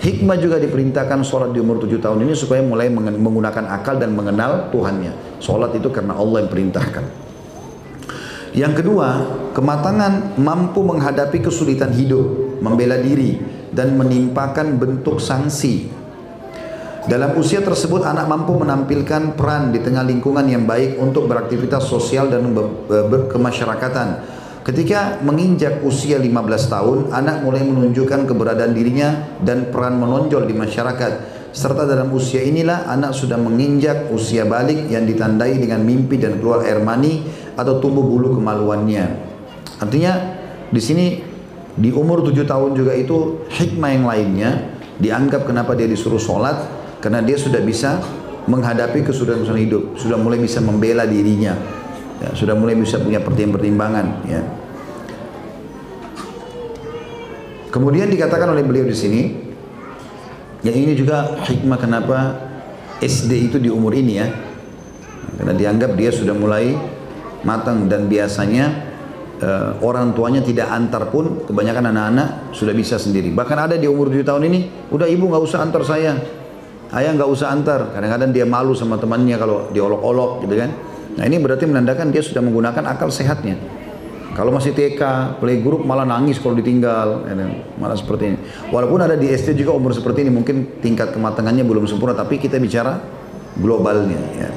hikmah 0.00 0.40
juga 0.40 0.56
diperintahkan 0.56 1.20
sholat 1.22 1.52
di 1.52 1.60
umur 1.60 1.78
tujuh 1.78 2.00
tahun 2.00 2.24
ini 2.26 2.34
supaya 2.34 2.64
mulai 2.64 2.88
menggunakan 2.94 3.70
akal 3.70 4.00
dan 4.00 4.16
mengenal 4.16 4.72
Tuhannya. 4.72 5.38
Sholat 5.38 5.76
itu 5.76 5.92
karena 5.92 6.16
Allah 6.16 6.42
yang 6.42 6.50
perintahkan. 6.50 7.04
Yang 8.50 8.82
kedua, 8.82 9.08
kematangan 9.54 10.34
mampu 10.34 10.82
menghadapi 10.82 11.38
kesulitan 11.38 11.94
hidup, 11.94 12.58
membela 12.58 12.98
diri, 12.98 13.38
dan 13.70 13.94
menimpakan 13.94 14.74
bentuk 14.74 15.22
sanksi. 15.22 15.86
Dalam 17.10 17.34
usia 17.34 17.58
tersebut, 17.58 18.06
anak 18.06 18.30
mampu 18.30 18.54
menampilkan 18.54 19.34
peran 19.34 19.74
di 19.74 19.82
tengah 19.82 20.06
lingkungan 20.06 20.46
yang 20.46 20.62
baik 20.62 20.94
untuk 20.94 21.26
beraktivitas 21.26 21.90
sosial 21.90 22.30
dan 22.30 22.54
berkemasyarakatan. 22.86 24.38
Ketika 24.62 25.18
menginjak 25.18 25.82
usia 25.82 26.22
15 26.22 26.30
tahun, 26.70 26.98
anak 27.10 27.42
mulai 27.42 27.66
menunjukkan 27.66 28.30
keberadaan 28.30 28.70
dirinya 28.78 29.26
dan 29.42 29.74
peran 29.74 29.98
menonjol 29.98 30.46
di 30.46 30.54
masyarakat. 30.54 31.12
Serta 31.50 31.82
dalam 31.82 32.14
usia 32.14 32.46
inilah 32.46 32.86
anak 32.86 33.10
sudah 33.10 33.42
menginjak 33.42 34.06
usia 34.14 34.46
balik 34.46 34.86
yang 34.86 35.02
ditandai 35.02 35.58
dengan 35.58 35.82
mimpi 35.82 36.14
dan 36.14 36.38
keluar 36.38 36.62
air 36.62 36.78
mani 36.78 37.26
atau 37.58 37.82
tumbuh 37.82 38.06
bulu 38.06 38.38
kemaluannya. 38.38 39.18
Artinya 39.82 40.12
di 40.70 40.78
sini 40.78 41.18
di 41.74 41.90
umur 41.90 42.22
tujuh 42.22 42.46
tahun 42.46 42.78
juga 42.78 42.94
itu 42.94 43.50
hikmah 43.50 43.90
yang 43.98 44.06
lainnya 44.06 44.50
dianggap 45.02 45.48
kenapa 45.48 45.74
dia 45.74 45.90
disuruh 45.90 46.22
sholat 46.22 46.79
karena 47.00 47.24
dia 47.24 47.36
sudah 47.40 47.60
bisa 47.64 48.00
menghadapi 48.44 49.04
kesulitan 49.04 49.44
hidup, 49.56 49.96
sudah 49.96 50.16
mulai 50.20 50.40
bisa 50.40 50.60
membela 50.60 51.04
dirinya, 51.04 51.56
ya, 52.20 52.30
sudah 52.36 52.56
mulai 52.56 52.76
bisa 52.76 53.00
punya 53.00 53.20
pertimbangan. 53.20 54.06
Ya. 54.28 54.42
Kemudian 57.70 58.10
dikatakan 58.10 58.52
oleh 58.52 58.64
beliau 58.66 58.84
di 58.84 58.96
sini, 58.96 59.22
yang 60.60 60.76
ini 60.76 60.92
juga 60.92 61.40
hikmah 61.46 61.78
kenapa 61.80 62.18
SD 63.00 63.52
itu 63.52 63.56
di 63.56 63.72
umur 63.72 63.96
ini 63.96 64.12
ya, 64.20 64.28
karena 65.40 65.54
dianggap 65.56 65.96
dia 65.96 66.10
sudah 66.12 66.36
mulai 66.36 66.76
matang 67.40 67.88
dan 67.88 68.04
biasanya 68.10 68.90
uh, 69.40 69.80
orang 69.80 70.12
tuanya 70.12 70.44
tidak 70.44 70.68
antar 70.68 71.08
pun 71.08 71.44
kebanyakan 71.48 71.92
anak-anak 71.92 72.52
sudah 72.52 72.74
bisa 72.76 73.00
sendiri 73.00 73.32
bahkan 73.32 73.56
ada 73.56 73.80
di 73.80 73.88
umur 73.88 74.12
7 74.12 74.20
tahun 74.20 74.42
ini 74.52 74.60
udah 74.92 75.08
ibu 75.08 75.24
nggak 75.32 75.42
usah 75.42 75.64
antar 75.64 75.82
saya 75.84 76.39
ayah 76.96 77.14
nggak 77.14 77.30
usah 77.30 77.54
antar 77.54 77.94
kadang-kadang 77.94 78.30
dia 78.34 78.46
malu 78.46 78.74
sama 78.74 78.98
temannya 78.98 79.36
kalau 79.38 79.70
diolok-olok 79.70 80.46
gitu 80.46 80.54
kan 80.58 80.70
nah 81.18 81.24
ini 81.26 81.36
berarti 81.38 81.66
menandakan 81.66 82.10
dia 82.10 82.22
sudah 82.22 82.42
menggunakan 82.42 82.86
akal 82.86 83.10
sehatnya 83.10 83.58
kalau 84.30 84.54
masih 84.54 84.70
TK, 84.70 85.02
playgroup 85.42 85.82
malah 85.82 86.06
nangis 86.06 86.38
kalau 86.38 86.54
ditinggal, 86.54 87.26
kan? 87.26 87.50
malah 87.82 87.98
seperti 87.98 88.30
ini. 88.30 88.38
Walaupun 88.70 89.02
ada 89.02 89.18
di 89.18 89.26
SD 89.26 89.58
juga 89.58 89.74
umur 89.74 89.90
seperti 89.90 90.22
ini, 90.22 90.30
mungkin 90.30 90.78
tingkat 90.78 91.10
kematangannya 91.10 91.66
belum 91.66 91.90
sempurna, 91.90 92.14
tapi 92.14 92.38
kita 92.38 92.62
bicara 92.62 93.02
globalnya. 93.58 94.22
Ya. 94.38 94.50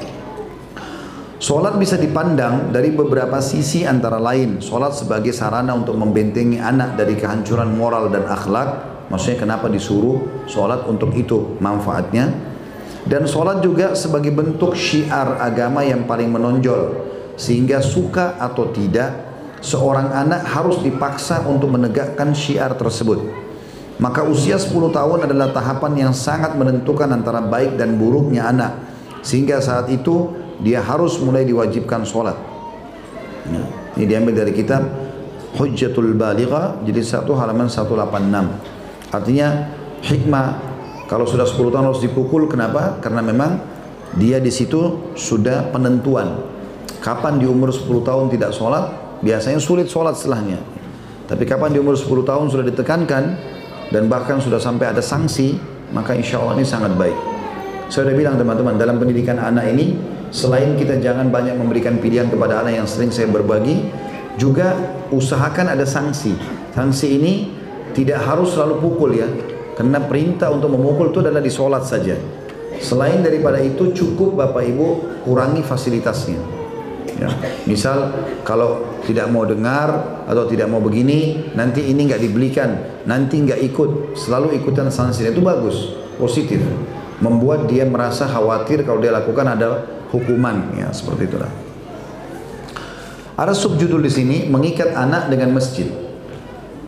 Solat 1.42 1.74
bisa 1.76 1.98
dipandang 1.98 2.70
dari 2.70 2.94
beberapa 2.94 3.42
sisi 3.42 3.82
antara 3.82 4.22
lain. 4.22 4.62
Solat 4.62 4.94
sebagai 4.94 5.34
sarana 5.34 5.74
untuk 5.74 5.98
membentengi 5.98 6.62
anak 6.62 6.94
dari 6.94 7.18
kehancuran 7.18 7.74
moral 7.74 8.08
dan 8.08 8.24
akhlak. 8.30 8.93
Maksudnya 9.12 9.38
kenapa 9.44 9.68
disuruh 9.68 10.44
solat 10.48 10.88
untuk 10.88 11.12
itu 11.12 11.56
manfaatnya. 11.60 12.32
Dan 13.04 13.28
solat 13.28 13.60
juga 13.60 13.92
sebagai 13.92 14.32
bentuk 14.32 14.72
syiar 14.72 15.36
agama 15.36 15.84
yang 15.84 16.08
paling 16.08 16.32
menonjol. 16.32 17.04
Sehingga 17.36 17.84
suka 17.84 18.40
atau 18.40 18.72
tidak, 18.72 19.12
seorang 19.60 20.08
anak 20.08 20.48
harus 20.48 20.80
dipaksa 20.80 21.44
untuk 21.44 21.68
menegakkan 21.68 22.32
syiar 22.32 22.72
tersebut. 22.80 23.20
Maka 24.00 24.26
usia 24.26 24.58
10 24.58 24.90
tahun 24.90 25.30
adalah 25.30 25.54
tahapan 25.54 26.08
yang 26.08 26.12
sangat 26.16 26.58
menentukan 26.58 27.06
antara 27.12 27.44
baik 27.44 27.78
dan 27.78 27.94
buruknya 27.94 28.50
anak. 28.50 28.72
Sehingga 29.22 29.62
saat 29.62 29.86
itu 29.92 30.34
dia 30.64 30.82
harus 30.82 31.20
mulai 31.22 31.46
diwajibkan 31.46 32.02
sholat. 32.02 32.34
Ya. 33.48 33.64
Ini 33.94 34.04
diambil 34.08 34.34
dari 34.42 34.52
kitab 34.56 34.82
Hujjatul 35.54 36.18
Baligha 36.18 36.82
jadi 36.82 36.98
satu 37.04 37.38
halaman 37.38 37.70
186. 37.70 38.73
Artinya 39.14 39.70
hikmah 40.02 40.46
kalau 41.06 41.22
sudah 41.22 41.46
10 41.46 41.70
tahun 41.70 41.86
harus 41.94 42.02
dipukul 42.02 42.50
kenapa? 42.50 42.98
Karena 42.98 43.22
memang 43.22 43.62
dia 44.18 44.42
di 44.42 44.50
situ 44.50 45.14
sudah 45.14 45.70
penentuan. 45.70 46.42
Kapan 46.98 47.38
di 47.38 47.46
umur 47.46 47.70
10 47.70 47.86
tahun 48.02 48.26
tidak 48.34 48.50
sholat? 48.50 48.90
Biasanya 49.22 49.62
sulit 49.62 49.86
sholat 49.86 50.18
setelahnya. 50.18 50.58
Tapi 51.30 51.46
kapan 51.46 51.70
di 51.70 51.78
umur 51.78 51.94
10 51.94 52.26
tahun 52.26 52.50
sudah 52.50 52.66
ditekankan 52.66 53.24
dan 53.94 54.02
bahkan 54.10 54.42
sudah 54.42 54.58
sampai 54.58 54.90
ada 54.90 55.00
sanksi, 55.00 55.54
maka 55.94 56.18
insya 56.18 56.42
Allah 56.42 56.58
ini 56.58 56.66
sangat 56.66 56.98
baik. 56.98 57.14
Saya 57.86 58.10
sudah 58.10 58.16
bilang 58.18 58.34
teman-teman, 58.34 58.74
dalam 58.74 58.98
pendidikan 58.98 59.38
anak 59.38 59.70
ini 59.70 59.94
Selain 60.34 60.74
kita 60.74 60.98
jangan 60.98 61.30
banyak 61.30 61.54
memberikan 61.54 62.02
pilihan 62.02 62.26
kepada 62.26 62.66
anak 62.66 62.82
yang 62.82 62.90
sering 62.90 63.14
saya 63.14 63.30
berbagi, 63.30 63.86
juga 64.34 64.74
usahakan 65.14 65.70
ada 65.70 65.86
sanksi. 65.86 66.34
Sanksi 66.74 67.06
ini 67.14 67.53
tidak 67.94 68.20
harus 68.26 68.52
selalu 68.52 68.82
pukul 68.82 69.10
ya, 69.14 69.26
karena 69.78 70.02
perintah 70.02 70.50
untuk 70.50 70.74
memukul 70.74 71.14
itu 71.14 71.22
adalah 71.22 71.40
di 71.40 71.50
sholat 71.50 71.86
saja. 71.86 72.18
Selain 72.82 73.22
daripada 73.22 73.62
itu 73.62 73.94
cukup 73.94 74.34
Bapak 74.34 74.66
Ibu 74.66 74.86
kurangi 75.24 75.62
fasilitasnya. 75.62 76.42
Ya. 77.14 77.30
Misal 77.70 78.10
kalau 78.42 78.98
tidak 79.06 79.30
mau 79.30 79.46
dengar 79.46 80.22
atau 80.26 80.50
tidak 80.50 80.66
mau 80.66 80.82
begini, 80.82 81.50
nanti 81.54 81.86
ini 81.86 82.10
nggak 82.10 82.18
dibelikan, 82.18 83.00
nanti 83.06 83.38
nggak 83.38 83.62
ikut, 83.70 84.18
selalu 84.18 84.58
ikutan 84.58 84.90
sanksi 84.90 85.30
itu 85.30 85.38
bagus, 85.38 85.94
positif. 86.18 86.58
Membuat 87.22 87.70
dia 87.70 87.86
merasa 87.86 88.26
khawatir 88.26 88.82
kalau 88.82 88.98
dia 88.98 89.14
lakukan 89.14 89.46
ada 89.46 89.86
hukuman 90.10 90.74
ya 90.74 90.90
seperti 90.90 91.30
itulah. 91.30 91.50
Ada 93.38 93.54
subjudul 93.54 94.02
di 94.02 94.10
sini 94.10 94.36
mengikat 94.50 94.94
anak 94.94 95.30
dengan 95.30 95.54
masjid. 95.54 96.03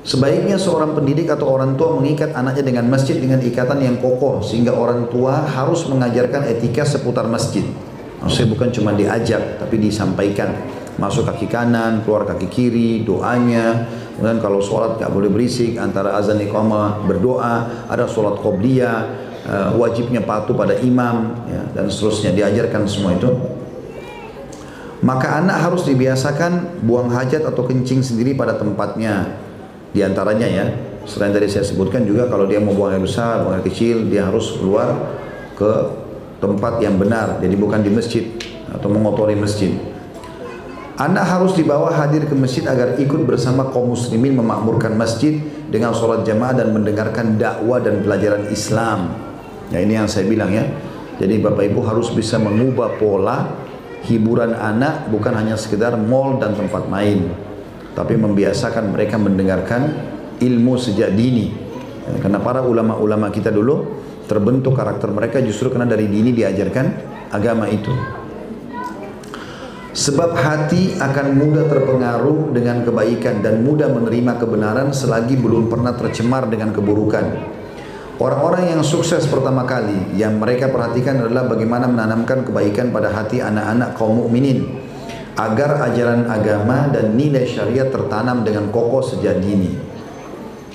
Sebaiknya 0.06 0.54
seorang 0.54 0.94
pendidik 0.94 1.26
atau 1.34 1.50
orang 1.50 1.74
tua 1.74 1.98
mengikat 1.98 2.30
anaknya 2.30 2.70
dengan 2.70 2.86
masjid 2.86 3.18
dengan 3.18 3.42
ikatan 3.42 3.82
yang 3.82 3.98
kokoh 3.98 4.38
sehingga 4.38 4.70
orang 4.70 5.10
tua 5.10 5.42
harus 5.50 5.82
mengajarkan 5.90 6.46
etika 6.46 6.86
seputar 6.86 7.26
masjid. 7.26 7.66
Maksudnya 8.22 8.54
bukan 8.54 8.68
cuma 8.70 8.94
diajak 8.94 9.58
tapi 9.58 9.82
disampaikan. 9.82 10.54
Masuk 10.94 11.26
kaki 11.26 11.50
kanan, 11.50 12.06
keluar 12.06 12.22
kaki 12.22 12.46
kiri, 12.46 13.02
doanya. 13.02 13.90
Kemudian 14.14 14.38
kalau 14.38 14.62
sholat 14.62 14.96
gak 14.96 15.10
boleh 15.10 15.26
berisik 15.26 15.74
antara 15.76 16.14
azan 16.14 16.38
iqamah 16.38 17.02
berdoa, 17.04 17.84
ada 17.90 18.06
sholat 18.06 18.38
qobliyah, 18.40 19.10
uh, 19.42 19.70
wajibnya 19.74 20.22
patuh 20.22 20.54
pada 20.54 20.78
imam 20.80 21.34
ya, 21.50 21.66
dan 21.74 21.90
seterusnya 21.90 22.30
diajarkan 22.30 22.86
semua 22.86 23.18
itu 23.18 23.28
maka 25.04 25.44
anak 25.44 25.60
harus 25.60 25.84
dibiasakan 25.84 26.82
buang 26.88 27.12
hajat 27.12 27.44
atau 27.44 27.68
kencing 27.68 28.00
sendiri 28.00 28.32
pada 28.32 28.56
tempatnya 28.56 29.44
di 29.96 30.04
antaranya 30.04 30.44
ya 30.44 30.66
selain 31.08 31.32
tadi 31.32 31.48
saya 31.48 31.64
sebutkan 31.64 32.04
juga 32.04 32.28
kalau 32.28 32.44
dia 32.44 32.60
mau 32.60 32.76
buang 32.76 32.92
air 32.92 33.00
besar 33.00 33.40
buang 33.40 33.56
air 33.56 33.64
kecil 33.64 34.04
dia 34.12 34.28
harus 34.28 34.60
keluar 34.60 34.92
ke 35.56 35.72
tempat 36.36 36.84
yang 36.84 37.00
benar 37.00 37.40
jadi 37.40 37.56
bukan 37.56 37.80
di 37.80 37.88
masjid 37.88 38.28
atau 38.68 38.92
mengotori 38.92 39.32
masjid 39.32 39.72
Anak 40.96 41.28
harus 41.28 41.52
dibawa 41.52 41.92
hadir 41.92 42.24
ke 42.24 42.32
masjid 42.32 42.64
agar 42.64 42.96
ikut 42.96 43.28
bersama 43.28 43.68
kaum 43.68 43.92
muslimin 43.92 44.32
memakmurkan 44.32 44.96
masjid 44.96 45.36
dengan 45.68 45.92
sholat 45.92 46.24
jamaah 46.24 46.56
dan 46.56 46.72
mendengarkan 46.72 47.36
dakwah 47.36 47.84
dan 47.84 48.00
pelajaran 48.00 48.48
Islam. 48.48 49.12
Ya 49.68 49.84
ini 49.84 49.92
yang 49.92 50.08
saya 50.08 50.24
bilang 50.24 50.56
ya. 50.56 50.64
Jadi 51.20 51.36
Bapak 51.44 51.68
Ibu 51.68 51.84
harus 51.84 52.08
bisa 52.16 52.40
mengubah 52.40 52.96
pola 52.96 53.44
hiburan 54.08 54.56
anak 54.56 55.12
bukan 55.12 55.36
hanya 55.36 55.60
sekedar 55.60 56.00
mall 56.00 56.40
dan 56.40 56.56
tempat 56.56 56.88
main, 56.88 57.28
tapi 57.96 58.12
membiasakan 58.20 58.92
mereka 58.92 59.16
mendengarkan 59.16 59.82
ilmu 60.36 60.76
sejak 60.76 61.16
dini. 61.16 61.48
Karena 62.20 62.38
para 62.38 62.60
ulama-ulama 62.60 63.32
kita 63.32 63.48
dulu 63.48 64.04
terbentuk 64.28 64.76
karakter 64.76 65.08
mereka 65.08 65.40
justru 65.40 65.72
karena 65.72 65.88
dari 65.88 66.06
dini 66.06 66.36
diajarkan 66.36 66.86
agama 67.32 67.64
itu. 67.72 67.90
Sebab 69.96 70.36
hati 70.36 71.00
akan 71.00 71.40
mudah 71.40 71.72
terpengaruh 71.72 72.52
dengan 72.52 72.84
kebaikan 72.84 73.40
dan 73.40 73.64
mudah 73.64 73.88
menerima 73.88 74.36
kebenaran 74.36 74.92
selagi 74.92 75.40
belum 75.40 75.72
pernah 75.72 75.96
tercemar 75.96 76.52
dengan 76.52 76.76
keburukan. 76.76 77.56
Orang-orang 78.20 78.76
yang 78.76 78.84
sukses 78.84 79.24
pertama 79.24 79.64
kali 79.64 80.20
yang 80.20 80.36
mereka 80.36 80.68
perhatikan 80.68 81.24
adalah 81.24 81.48
bagaimana 81.48 81.88
menanamkan 81.88 82.44
kebaikan 82.44 82.92
pada 82.92 83.08
hati 83.08 83.40
anak-anak 83.40 83.96
kaum 83.96 84.20
mukminin 84.20 84.75
agar 85.36 85.84
ajaran 85.92 86.24
agama 86.32 86.88
dan 86.88 87.12
nilai 87.12 87.44
syariat 87.44 87.92
tertanam 87.92 88.40
dengan 88.40 88.72
kokoh 88.72 89.04
sejak 89.04 89.36
dini. 89.44 89.76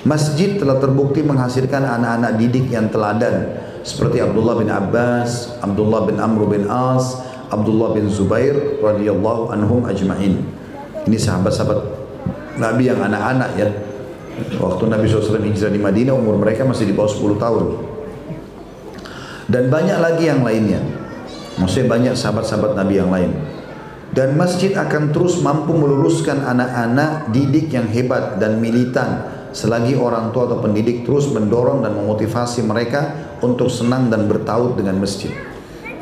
Masjid 0.06 0.58
telah 0.58 0.82
terbukti 0.82 1.22
menghasilkan 1.22 1.82
anak-anak 1.82 2.38
didik 2.38 2.70
yang 2.70 2.90
teladan 2.90 3.58
seperti 3.82 4.22
Abdullah 4.22 4.58
bin 4.58 4.70
Abbas, 4.70 5.58
Abdullah 5.62 6.06
bin 6.06 6.22
Amr 6.22 6.46
bin 6.46 6.66
As, 6.70 7.18
Abdullah 7.50 7.94
bin 7.94 8.06
Zubair 8.06 8.78
radhiyallahu 8.78 9.50
anhum 9.50 9.82
ajma'in. 9.86 10.42
Ini 11.06 11.18
sahabat-sahabat 11.18 11.78
Nabi 12.58 12.86
yang 12.86 13.02
anak-anak 13.02 13.50
ya. 13.58 13.68
Waktu 14.58 14.88
Nabi 14.88 15.10
SAW 15.10 15.42
hijrah 15.44 15.68
di 15.68 15.82
Madinah 15.82 16.14
umur 16.16 16.40
mereka 16.40 16.64
masih 16.64 16.88
di 16.88 16.94
bawah 16.94 17.10
10 17.10 17.42
tahun. 17.42 17.64
Dan 19.50 19.68
banyak 19.68 19.98
lagi 19.98 20.24
yang 20.30 20.40
lainnya. 20.46 20.80
Maksudnya 21.60 21.90
banyak 21.90 22.14
sahabat-sahabat 22.16 22.72
Nabi 22.78 22.94
yang 22.96 23.10
lain. 23.12 23.51
Dan 24.12 24.36
masjid 24.36 24.76
akan 24.76 25.08
terus 25.08 25.40
mampu 25.40 25.72
meluruskan 25.72 26.44
anak-anak 26.44 27.32
didik 27.32 27.72
yang 27.72 27.88
hebat 27.88 28.36
dan 28.36 28.60
militan 28.60 29.24
selagi 29.56 29.96
orang 29.96 30.32
tua 30.36 30.48
atau 30.48 30.60
pendidik 30.60 31.04
terus 31.08 31.32
mendorong 31.32 31.80
dan 31.80 31.96
memotivasi 31.96 32.60
mereka 32.64 33.32
untuk 33.40 33.72
senang 33.72 34.12
dan 34.12 34.28
bertaut 34.28 34.76
dengan 34.76 35.00
masjid. 35.00 35.32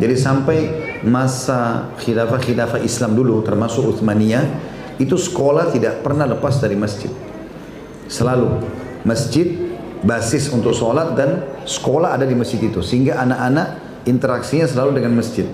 Jadi 0.01 0.14
sampai 0.18 0.59
masa 1.07 1.92
khilafah-khilafah 2.03 2.83
Islam 2.83 3.14
dulu 3.14 3.46
termasuk 3.46 3.94
Uthmaniyah 3.94 4.42
itu 4.99 5.14
sekolah 5.14 5.70
tidak 5.70 6.03
pernah 6.03 6.27
lepas 6.27 6.59
dari 6.59 6.75
masjid. 6.75 7.14
Selalu 8.11 8.59
masjid 9.07 9.55
basis 10.03 10.51
untuk 10.51 10.73
sholat 10.73 11.14
dan 11.14 11.46
sekolah 11.62 12.16
ada 12.16 12.25
di 12.25 12.35
masjid 12.35 12.59
itu 12.59 12.81
sehingga 12.81 13.20
anak-anak 13.23 14.03
interaksinya 14.09 14.66
selalu 14.66 14.99
dengan 14.99 15.20
masjid. 15.20 15.46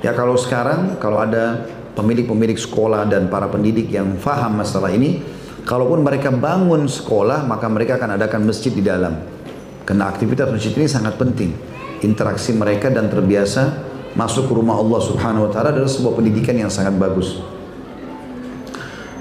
Ya 0.00 0.16
kalau 0.16 0.36
sekarang 0.36 0.96
kalau 0.96 1.20
ada 1.20 1.68
pemilik-pemilik 1.92 2.56
sekolah 2.56 3.04
dan 3.08 3.28
para 3.28 3.52
pendidik 3.52 3.92
yang 3.92 4.16
faham 4.16 4.56
masalah 4.56 4.88
ini, 4.88 5.20
kalaupun 5.68 6.00
mereka 6.00 6.32
bangun 6.32 6.88
sekolah 6.88 7.44
maka 7.44 7.68
mereka 7.68 8.00
akan 8.00 8.16
adakan 8.16 8.48
masjid 8.48 8.72
di 8.72 8.80
dalam. 8.80 9.20
Karena 9.84 10.08
aktivitas 10.08 10.48
masjid 10.48 10.72
ini 10.76 10.88
sangat 10.88 11.20
penting 11.20 11.52
interaksi 12.00 12.56
mereka 12.56 12.88
dan 12.88 13.12
terbiasa 13.12 13.76
masuk 14.16 14.50
ke 14.50 14.52
rumah 14.56 14.80
Allah 14.80 15.00
Subhanahu 15.04 15.46
wa 15.48 15.50
taala 15.52 15.70
adalah 15.76 15.90
sebuah 15.90 16.18
pendidikan 16.18 16.56
yang 16.56 16.72
sangat 16.72 16.96
bagus. 16.96 17.38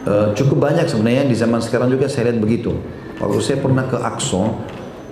Uh, 0.07 0.31
cukup 0.33 0.71
banyak 0.71 0.87
sebenarnya 0.87 1.27
di 1.27 1.35
zaman 1.35 1.59
sekarang 1.59 1.91
juga 1.91 2.07
saya 2.07 2.31
lihat 2.31 2.39
begitu. 2.39 2.73
Waktu 3.19 3.39
saya 3.43 3.57
pernah 3.59 3.83
ke 3.85 3.99
Aqsa 3.99 4.55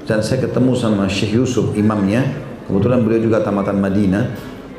dan 0.07 0.23
saya 0.23 0.47
ketemu 0.47 0.71
sama 0.79 1.11
Syekh 1.11 1.37
Yusuf 1.37 1.75
imamnya, 1.75 2.23
kebetulan 2.65 3.03
beliau 3.03 3.27
juga 3.27 3.43
tamatan 3.43 3.83
Madinah, 3.83 4.23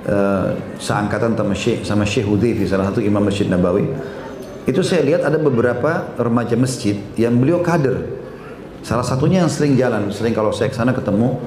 uh, 0.09 0.57
seangkatan 0.81 1.37
sama 1.37 1.55
Syekh 1.55 1.79
sama 1.85 2.05
Syekh 2.09 2.27
Hudayfi 2.27 2.64
salah 2.64 2.88
satu 2.88 3.05
imam 3.05 3.21
Masjid 3.23 3.47
Nabawi. 3.47 3.87
Itu 4.68 4.85
saya 4.85 5.01
lihat 5.01 5.25
ada 5.25 5.40
beberapa 5.40 6.12
remaja 6.21 6.53
masjid 6.57 7.01
yang 7.16 7.40
beliau 7.40 7.64
kader. 7.64 8.21
Salah 8.85 9.05
satunya 9.05 9.44
yang 9.44 9.53
sering 9.53 9.77
jalan, 9.77 10.12
sering 10.12 10.37
kalau 10.37 10.53
saya 10.53 10.68
ke 10.68 10.77
sana 10.77 10.92
ketemu, 10.92 11.40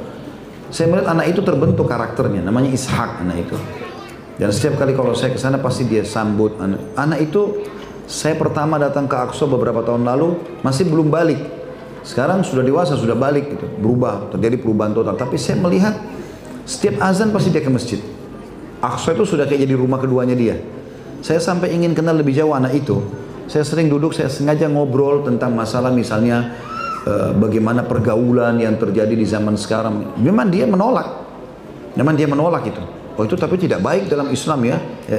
saya 0.74 0.90
melihat 0.90 1.14
anak 1.14 1.30
itu 1.30 1.42
terbentuk 1.46 1.86
karakternya, 1.86 2.42
namanya 2.42 2.74
Ishak 2.74 3.22
anak 3.22 3.46
itu. 3.46 3.58
Dan 4.42 4.50
setiap 4.50 4.82
kali 4.82 4.98
kalau 4.98 5.14
saya 5.14 5.36
ke 5.36 5.40
sana 5.40 5.62
pasti 5.62 5.86
dia 5.86 6.02
sambut 6.02 6.58
anak. 6.58 6.82
Anak 6.98 7.20
itu 7.30 7.62
saya 8.10 8.34
pertama 8.34 8.82
datang 8.82 9.06
ke 9.06 9.14
Aqsa 9.14 9.46
beberapa 9.46 9.86
tahun 9.86 10.02
lalu 10.02 10.42
masih 10.66 10.90
belum 10.90 11.14
balik. 11.14 11.40
Sekarang 12.02 12.42
sudah 12.42 12.66
dewasa, 12.66 12.98
sudah 12.98 13.14
balik 13.14 13.54
gitu. 13.54 13.70
Berubah, 13.78 14.34
terjadi 14.34 14.58
perubahan 14.58 14.98
total. 14.98 15.14
Tapi 15.14 15.38
saya 15.38 15.62
melihat 15.62 15.94
setiap 16.66 16.98
azan 17.06 17.30
pasti 17.30 17.54
dia 17.54 17.62
ke 17.62 17.70
masjid. 17.70 18.02
Aqsa 18.82 19.14
itu 19.14 19.24
sudah 19.24 19.46
kayak 19.46 19.70
jadi 19.70 19.78
rumah 19.78 20.02
keduanya 20.02 20.34
dia. 20.34 20.58
Saya 21.22 21.38
sampai 21.38 21.74
ingin 21.78 21.94
kenal 21.94 22.18
lebih 22.18 22.34
jauh 22.34 22.52
anak 22.52 22.74
itu. 22.74 22.98
Saya 23.46 23.62
sering 23.62 23.88
duduk, 23.88 24.14
saya 24.18 24.28
sengaja 24.28 24.66
ngobrol 24.66 25.22
tentang 25.22 25.54
masalah 25.54 25.94
misalnya 25.94 26.50
Eh, 27.02 27.32
bagaimana 27.34 27.82
pergaulan 27.82 28.62
yang 28.62 28.78
terjadi 28.78 29.18
di 29.18 29.26
zaman 29.26 29.58
sekarang. 29.58 30.22
Memang 30.22 30.54
dia 30.54 30.70
menolak. 30.70 31.10
Memang 31.98 32.14
dia 32.14 32.30
menolak 32.30 32.62
itu. 32.70 32.78
Oh 33.18 33.26
itu 33.26 33.34
tapi 33.34 33.58
tidak 33.58 33.82
baik 33.82 34.06
dalam 34.06 34.30
Islam 34.30 34.62
ya. 34.70 34.78
ya 35.10 35.18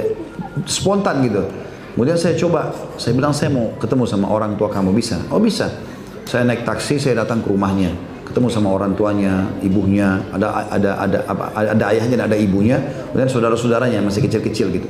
spontan 0.63 1.19
gitu. 1.27 1.43
Kemudian 1.91 2.15
saya 2.15 2.39
coba, 2.39 2.71
saya 2.95 3.11
bilang 3.19 3.35
saya 3.35 3.51
mau 3.51 3.75
ketemu 3.83 4.07
sama 4.07 4.31
orang 4.31 4.55
tua 4.55 4.71
kamu 4.71 4.95
bisa. 4.95 5.19
Oh 5.27 5.43
bisa. 5.43 5.67
Saya 6.23 6.47
naik 6.47 6.63
taksi, 6.63 7.03
saya 7.03 7.27
datang 7.27 7.43
ke 7.43 7.51
rumahnya, 7.51 7.91
ketemu 8.33 8.49
sama 8.49 8.73
orang 8.73 8.97
tuanya, 8.97 9.45
ibunya, 9.61 10.25
ada 10.33 10.65
ada 10.73 10.91
ada 10.97 11.17
apa, 11.29 11.53
ada 11.53 11.83
ayahnya 11.93 12.17
dan 12.17 12.25
ada 12.33 12.33
ibunya, 12.33 12.81
kemudian 13.13 13.29
saudara-saudaranya 13.29 14.01
masih 14.01 14.25
kecil-kecil 14.25 14.73
gitu. 14.73 14.89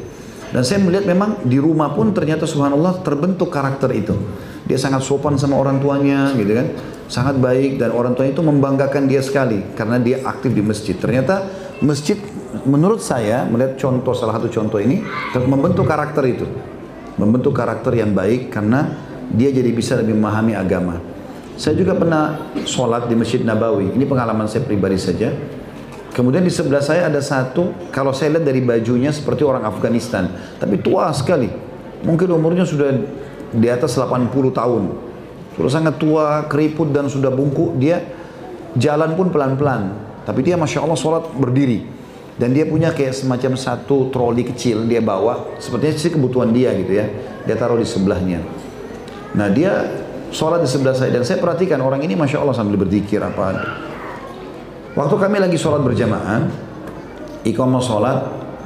Dan 0.56 0.64
saya 0.64 0.80
melihat 0.80 1.04
memang 1.12 1.44
di 1.44 1.60
rumah 1.60 1.92
pun 1.92 2.16
ternyata 2.16 2.48
subhanallah 2.48 3.04
terbentuk 3.04 3.52
karakter 3.52 3.92
itu. 3.92 4.16
Dia 4.64 4.80
sangat 4.80 5.04
sopan 5.04 5.36
sama 5.36 5.60
orang 5.60 5.84
tuanya 5.84 6.32
gitu 6.40 6.56
kan. 6.56 6.68
Sangat 7.12 7.36
baik 7.42 7.82
dan 7.82 7.92
orang 7.92 8.16
tuanya 8.16 8.38
itu 8.38 8.46
membanggakan 8.46 9.12
dia 9.12 9.20
sekali 9.20 9.60
karena 9.76 10.00
dia 10.00 10.24
aktif 10.24 10.56
di 10.56 10.64
masjid. 10.64 10.96
Ternyata 10.96 11.44
masjid 11.84 12.16
menurut 12.64 13.04
saya 13.04 13.44
melihat 13.50 13.76
contoh 13.82 14.16
salah 14.16 14.40
satu 14.40 14.48
contoh 14.48 14.78
ini 14.78 15.04
membentuk 15.36 15.84
karakter 15.90 16.24
itu. 16.30 16.46
Membentuk 17.18 17.52
karakter 17.58 17.92
yang 17.98 18.14
baik 18.14 18.54
karena 18.54 18.94
dia 19.34 19.50
jadi 19.50 19.74
bisa 19.74 19.98
lebih 19.98 20.16
memahami 20.16 20.54
agama. 20.54 21.02
Saya 21.54 21.78
juga 21.78 21.94
pernah 21.94 22.50
sholat 22.66 23.06
di 23.06 23.14
Masjid 23.14 23.46
Nabawi. 23.46 23.94
Ini 23.94 24.06
pengalaman 24.10 24.50
saya 24.50 24.66
pribadi 24.66 24.98
saja. 24.98 25.30
Kemudian 26.14 26.46
di 26.46 26.54
sebelah 26.54 26.82
saya 26.82 27.10
ada 27.10 27.22
satu, 27.22 27.74
kalau 27.90 28.14
saya 28.14 28.38
lihat 28.38 28.46
dari 28.46 28.62
bajunya 28.62 29.10
seperti 29.10 29.42
orang 29.42 29.66
Afghanistan, 29.66 30.30
tapi 30.62 30.78
tua 30.78 31.10
sekali. 31.10 31.50
Mungkin 32.06 32.30
umurnya 32.30 32.66
sudah 32.70 32.94
di 33.54 33.68
atas 33.70 33.98
80 33.98 34.30
tahun. 34.54 34.84
Sudah 35.58 35.72
sangat 35.74 35.98
tua, 36.02 36.46
keriput 36.50 36.90
dan 36.90 37.10
sudah 37.10 37.30
bungkuk. 37.30 37.78
Dia 37.78 38.02
jalan 38.78 39.14
pun 39.14 39.30
pelan-pelan. 39.30 39.94
Tapi 40.26 40.40
dia 40.42 40.58
Masya 40.58 40.86
Allah 40.86 40.98
sholat 40.98 41.34
berdiri. 41.34 41.86
Dan 42.34 42.50
dia 42.54 42.66
punya 42.66 42.90
kayak 42.90 43.14
semacam 43.14 43.54
satu 43.54 44.10
troli 44.10 44.42
kecil 44.42 44.90
dia 44.90 45.02
bawa. 45.02 45.58
Sepertinya 45.62 45.94
sih 45.94 46.14
kebutuhan 46.14 46.50
dia 46.50 46.74
gitu 46.74 46.94
ya. 46.98 47.06
Dia 47.46 47.56
taruh 47.58 47.78
di 47.78 47.86
sebelahnya. 47.86 48.42
Nah 49.38 49.50
dia 49.54 50.03
sholat 50.34 50.66
di 50.66 50.70
sebelah 50.70 50.98
saya. 50.98 51.14
Dan 51.14 51.24
saya 51.24 51.38
perhatikan 51.38 51.80
orang 51.80 52.02
ini 52.02 52.18
Masya 52.18 52.42
Allah 52.42 52.58
sambil 52.58 52.82
berzikir 52.82 53.22
apa. 53.22 53.54
Waktu 54.98 55.16
kami 55.16 55.38
lagi 55.38 55.58
sholat 55.58 55.86
berjamaah, 55.86 56.50
iqamah 57.46 57.82
sholat, 57.82 58.18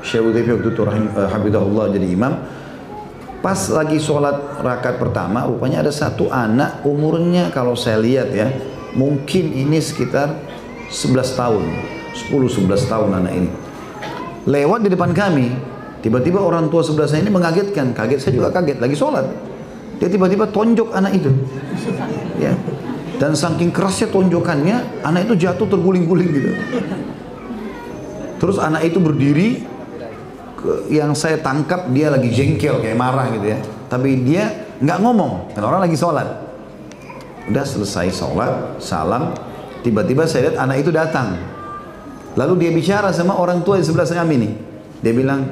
Syekh 0.01 0.23
waktu 0.23 0.71
itu 0.71 0.81
rahim, 0.87 1.11
uh, 1.13 1.27
Habibullah 1.27 1.91
jadi 1.91 2.07
imam, 2.07 2.33
Pas 3.37 3.69
lagi 3.69 4.01
sholat 4.01 4.59
rakaat 4.65 4.97
pertama, 4.97 5.45
rupanya 5.45 5.85
ada 5.85 5.93
satu 5.93 6.27
anak 6.33 6.81
umurnya 6.81 7.53
kalau 7.53 7.77
saya 7.77 8.01
lihat 8.01 8.33
ya, 8.33 8.49
mungkin 8.97 9.53
ini 9.53 9.77
sekitar 9.77 10.33
11 10.89 11.37
tahun, 11.37 11.63
10-11 12.33 12.89
tahun 12.89 13.09
anak 13.13 13.33
ini. 13.37 13.49
Lewat 14.49 14.83
di 14.83 14.89
depan 14.89 15.13
kami, 15.13 15.53
tiba-tiba 16.01 16.41
orang 16.41 16.67
tua 16.73 16.81
sebelah 16.81 17.05
saya 17.05 17.21
ini 17.21 17.29
mengagetkan, 17.29 17.93
kaget 17.93 18.19
saya 18.25 18.33
juga 18.35 18.49
kaget, 18.49 18.81
lagi 18.81 18.97
sholat. 18.97 19.46
Dia 19.97 20.07
tiba-tiba 20.09 20.45
tonjok 20.49 20.93
anak 20.93 21.17
itu. 21.17 21.31
Ya. 22.37 22.53
Dan 23.17 23.33
saking 23.33 23.73
kerasnya 23.73 24.13
tonjokannya, 24.13 25.01
anak 25.01 25.25
itu 25.25 25.49
jatuh 25.49 25.65
terguling-guling 25.65 26.29
gitu. 26.29 26.51
Terus 28.37 28.61
anak 28.61 28.85
itu 28.85 29.01
berdiri, 29.01 29.65
yang 30.93 31.17
saya 31.17 31.41
tangkap 31.41 31.89
dia 31.89 32.13
lagi 32.13 32.29
jengkel 32.29 32.77
kayak 32.77 32.97
marah 32.97 33.33
gitu 33.33 33.57
ya. 33.57 33.57
Tapi 33.89 34.21
dia 34.21 34.69
nggak 34.77 34.99
ngomong, 35.01 35.57
kan 35.57 35.63
orang 35.65 35.89
lagi 35.89 35.97
sholat. 35.97 36.29
Udah 37.49 37.65
selesai 37.65 38.13
sholat, 38.13 38.77
salam, 38.77 39.33
tiba-tiba 39.81 40.29
saya 40.29 40.51
lihat 40.51 40.57
anak 40.61 40.85
itu 40.85 40.93
datang. 40.93 41.41
Lalu 42.37 42.67
dia 42.67 42.71
bicara 42.75 43.09
sama 43.09 43.33
orang 43.33 43.65
tua 43.65 43.81
di 43.81 43.85
sebelah 43.87 44.05
saya 44.05 44.21
ini. 44.29 44.53
Dia 45.01 45.09
bilang, 45.09 45.49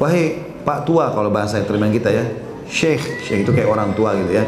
wahai 0.00 0.40
Pak 0.64 0.88
Tua 0.88 1.12
kalau 1.12 1.28
bahasa 1.28 1.60
terima 1.60 1.92
kita 1.92 2.08
ya, 2.08 2.24
Syekh, 2.70 3.26
Syekh 3.26 3.42
itu 3.42 3.50
kayak 3.50 3.66
orang 3.66 3.92
tua 3.98 4.14
gitu 4.14 4.30
ya. 4.30 4.46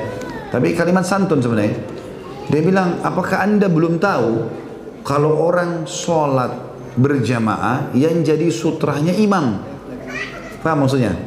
Tapi 0.55 0.79
kalimat 0.79 1.03
santun 1.03 1.43
sebenarnya. 1.43 1.75
Dia 2.47 2.63
bilang, 2.63 3.03
apakah 3.03 3.43
anda 3.43 3.67
belum 3.67 3.99
tahu 3.99 4.31
kalau 5.03 5.43
orang 5.43 5.85
sholat 5.91 6.55
berjamaah 6.95 7.91
yang 7.99 8.23
jadi 8.23 8.47
sutranya 8.55 9.11
imam? 9.17 9.59
Paham 10.63 10.87
maksudnya? 10.87 11.19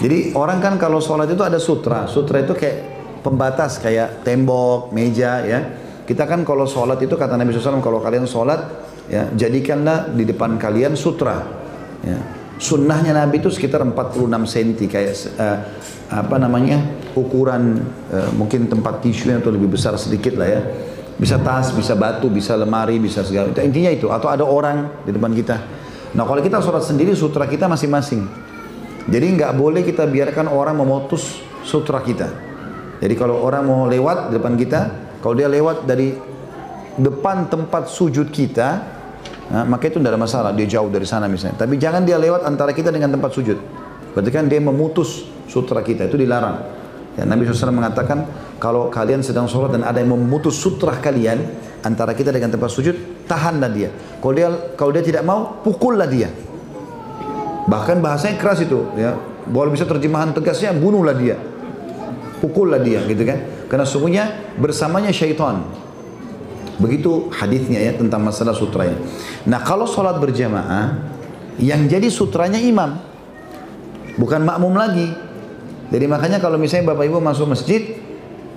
Jadi 0.00 0.32
orang 0.32 0.58
kan 0.58 0.74
kalau 0.80 0.98
sholat 0.98 1.28
itu 1.28 1.44
ada 1.44 1.60
sutra. 1.60 2.08
Sutra 2.08 2.40
itu 2.40 2.56
kayak 2.56 2.76
pembatas 3.20 3.76
kayak 3.80 4.24
tembok, 4.24 4.92
meja 4.92 5.44
ya. 5.44 5.60
Kita 6.04 6.28
kan 6.28 6.44
kalau 6.44 6.68
sholat 6.68 7.00
itu 7.00 7.16
kata 7.16 7.36
Nabi 7.36 7.56
SAW 7.56 7.80
kalau 7.80 8.00
kalian 8.04 8.28
sholat 8.28 8.60
ya 9.08 9.28
jadikanlah 9.32 10.12
di 10.12 10.24
depan 10.28 10.60
kalian 10.60 10.96
sutra. 10.96 11.40
Ya. 12.04 12.43
Sunnahnya 12.54 13.10
Nabi 13.10 13.42
itu 13.42 13.50
sekitar 13.50 13.82
46 13.82 14.30
cm 14.46 14.70
kayak 14.86 15.12
uh, 15.36 15.58
apa 16.14 16.36
namanya 16.38 16.78
ukuran 17.18 17.82
uh, 18.14 18.30
mungkin 18.38 18.70
tempat 18.70 19.02
tisu 19.02 19.34
yang 19.34 19.42
lebih 19.42 19.74
besar 19.74 19.98
sedikit 19.98 20.38
lah 20.38 20.48
ya. 20.48 20.60
Bisa 21.14 21.38
tas, 21.38 21.70
bisa 21.70 21.94
batu, 21.94 22.26
bisa 22.26 22.58
lemari, 22.58 22.98
bisa 22.98 23.22
segala. 23.22 23.50
Intinya 23.54 23.90
itu. 23.90 24.10
Atau 24.10 24.26
ada 24.26 24.42
orang 24.42 25.06
di 25.06 25.14
depan 25.14 25.30
kita. 25.30 25.56
Nah 26.14 26.22
kalau 26.26 26.42
kita 26.42 26.62
sholat 26.62 26.86
sendiri 26.86 27.14
sutra 27.14 27.46
kita 27.46 27.66
masing-masing. 27.66 28.26
Jadi 29.10 29.26
nggak 29.36 29.52
boleh 29.58 29.82
kita 29.82 30.06
biarkan 30.06 30.46
orang 30.46 30.78
memutus 30.78 31.42
sutra 31.66 32.00
kita. 32.00 32.30
Jadi 33.02 33.14
kalau 33.18 33.42
orang 33.42 33.62
mau 33.66 33.84
lewat 33.90 34.30
di 34.30 34.38
depan 34.38 34.54
kita, 34.54 34.80
kalau 35.20 35.34
dia 35.34 35.50
lewat 35.50 35.84
dari 35.84 36.14
depan 36.94 37.50
tempat 37.50 37.90
sujud 37.90 38.30
kita, 38.30 38.93
nah, 39.50 39.64
maka 39.66 39.90
itu 39.90 39.98
tidak 40.00 40.16
ada 40.16 40.20
masalah. 40.20 40.50
Dia 40.52 40.78
jauh 40.78 40.88
dari 40.88 41.04
sana 41.08 41.26
misalnya. 41.26 41.58
Tapi 41.60 41.76
jangan 41.76 42.06
dia 42.06 42.16
lewat 42.16 42.46
antara 42.46 42.70
kita 42.72 42.88
dengan 42.94 43.12
tempat 43.12 43.32
sujud. 43.34 43.58
Berarti 44.14 44.30
kan 44.30 44.46
dia 44.46 44.62
memutus 44.62 45.26
sutra 45.50 45.82
kita. 45.82 46.06
Itu 46.06 46.14
dilarang. 46.14 46.84
Ya, 47.14 47.22
Nabi 47.22 47.46
SAW 47.46 47.70
mengatakan, 47.70 48.26
kalau 48.58 48.90
kalian 48.90 49.22
sedang 49.22 49.46
sholat 49.46 49.70
dan 49.78 49.86
ada 49.86 50.02
yang 50.02 50.18
memutus 50.18 50.58
sutra 50.58 50.98
kalian, 50.98 51.46
antara 51.86 52.10
kita 52.10 52.34
dengan 52.34 52.50
tempat 52.50 52.70
sujud, 52.74 53.26
tahanlah 53.30 53.70
dia. 53.70 53.90
Kalau 54.18 54.34
dia 54.34 54.48
kalau 54.74 54.90
dia 54.90 55.04
tidak 55.06 55.22
mau, 55.22 55.62
pukullah 55.62 56.10
dia. 56.10 56.26
Bahkan 57.70 58.02
bahasanya 58.02 58.34
keras 58.34 58.66
itu, 58.66 58.82
ya. 58.98 59.14
Boleh 59.46 59.70
bisa 59.70 59.86
terjemahan 59.86 60.34
tegasnya, 60.34 60.74
bunuhlah 60.74 61.14
dia. 61.14 61.38
Pukullah 62.42 62.82
dia, 62.82 62.98
gitu 63.06 63.22
kan. 63.22 63.70
Karena 63.70 63.86
sungguhnya 63.86 64.24
bersamanya 64.58 65.14
syaitan. 65.14 65.62
Begitu 66.78 67.30
hadisnya 67.30 67.78
ya 67.78 67.92
tentang 67.94 68.22
masalah 68.26 68.54
sutranya. 68.54 68.98
Nah 69.46 69.62
kalau 69.62 69.86
sholat 69.86 70.18
berjamaah, 70.18 70.98
yang 71.62 71.86
jadi 71.86 72.10
sutranya 72.10 72.58
imam. 72.58 72.98
Bukan 74.18 74.42
makmum 74.42 74.74
lagi. 74.74 75.10
Jadi 75.90 76.06
makanya 76.10 76.38
kalau 76.42 76.58
misalnya 76.58 76.94
bapak 76.94 77.06
ibu 77.06 77.18
masuk 77.22 77.50
masjid, 77.54 77.98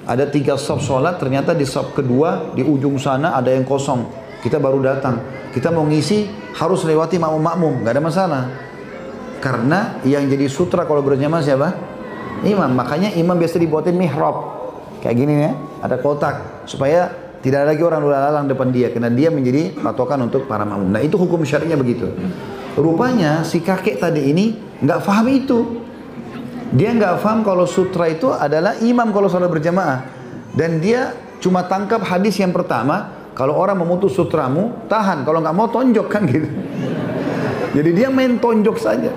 ada 0.07 0.25
tiga 0.25 0.57
sop 0.57 0.81
sholat, 0.81 1.19
ternyata 1.21 1.53
di 1.53 1.67
sop 1.67 1.93
kedua, 1.93 2.55
di 2.57 2.65
ujung 2.65 2.97
sana 2.97 3.37
ada 3.37 3.53
yang 3.53 3.67
kosong. 3.67 4.07
Kita 4.41 4.57
baru 4.57 4.81
datang. 4.81 5.21
Kita 5.53 5.73
mau 5.73 5.85
ngisi, 5.85 6.29
harus 6.57 6.85
lewati 6.85 7.17
makmum-makmum, 7.21 7.83
nggak 7.85 7.93
ada 7.93 8.03
masalah. 8.03 8.43
Karena 9.37 10.01
yang 10.01 10.25
jadi 10.25 10.49
sutra 10.49 10.85
kalau 10.89 11.05
berjamaah 11.05 11.43
siapa? 11.45 11.69
Imam. 12.45 12.73
Makanya 12.73 13.13
imam 13.13 13.37
biasa 13.37 13.61
dibuatin 13.61 13.97
mihrab. 13.97 14.57
Kayak 15.01 15.15
gini 15.17 15.33
ya, 15.45 15.51
ada 15.85 16.01
kotak 16.01 16.65
supaya 16.65 17.26
tidak 17.41 17.63
ada 17.63 17.67
lagi 17.73 17.83
orang 17.85 18.01
lalang 18.05 18.45
depan 18.49 18.73
dia 18.73 18.89
karena 18.89 19.13
dia 19.13 19.29
menjadi 19.29 19.77
patokan 19.77 20.25
untuk 20.25 20.49
para 20.49 20.65
makmum. 20.65 20.89
Nah, 20.89 21.01
itu 21.05 21.15
hukum 21.15 21.45
syar'inya 21.45 21.77
begitu. 21.77 22.09
Rupanya 22.77 23.45
si 23.45 23.61
kakek 23.61 24.01
tadi 24.01 24.33
ini 24.33 24.57
nggak 24.81 24.99
paham 25.05 25.25
itu. 25.29 25.59
Dia 26.73 26.91
nggak 26.93 27.21
paham 27.23 27.45
kalau 27.45 27.65
sutra 27.69 28.09
itu 28.11 28.29
adalah 28.33 28.75
imam 28.81 29.09
kalau 29.13 29.29
sholat 29.29 29.49
berjamaah. 29.49 30.03
Dan 30.57 30.81
dia 30.81 31.13
cuma 31.37 31.61
tangkap 31.65 32.01
hadis 32.01 32.35
yang 32.41 32.49
pertama, 32.49 33.13
kalau 33.37 33.53
orang 33.53 33.77
memutus 33.77 34.17
sutramu, 34.17 34.73
tahan. 34.89 35.21
Kalau 35.21 35.39
nggak 35.41 35.55
mau 35.55 35.69
tonjok 35.69 36.07
kan 36.09 36.25
gitu. 36.25 36.49
Jadi 37.77 37.89
dia 37.93 38.09
main 38.09 38.41
tonjok 38.41 38.77
saja. 38.81 39.13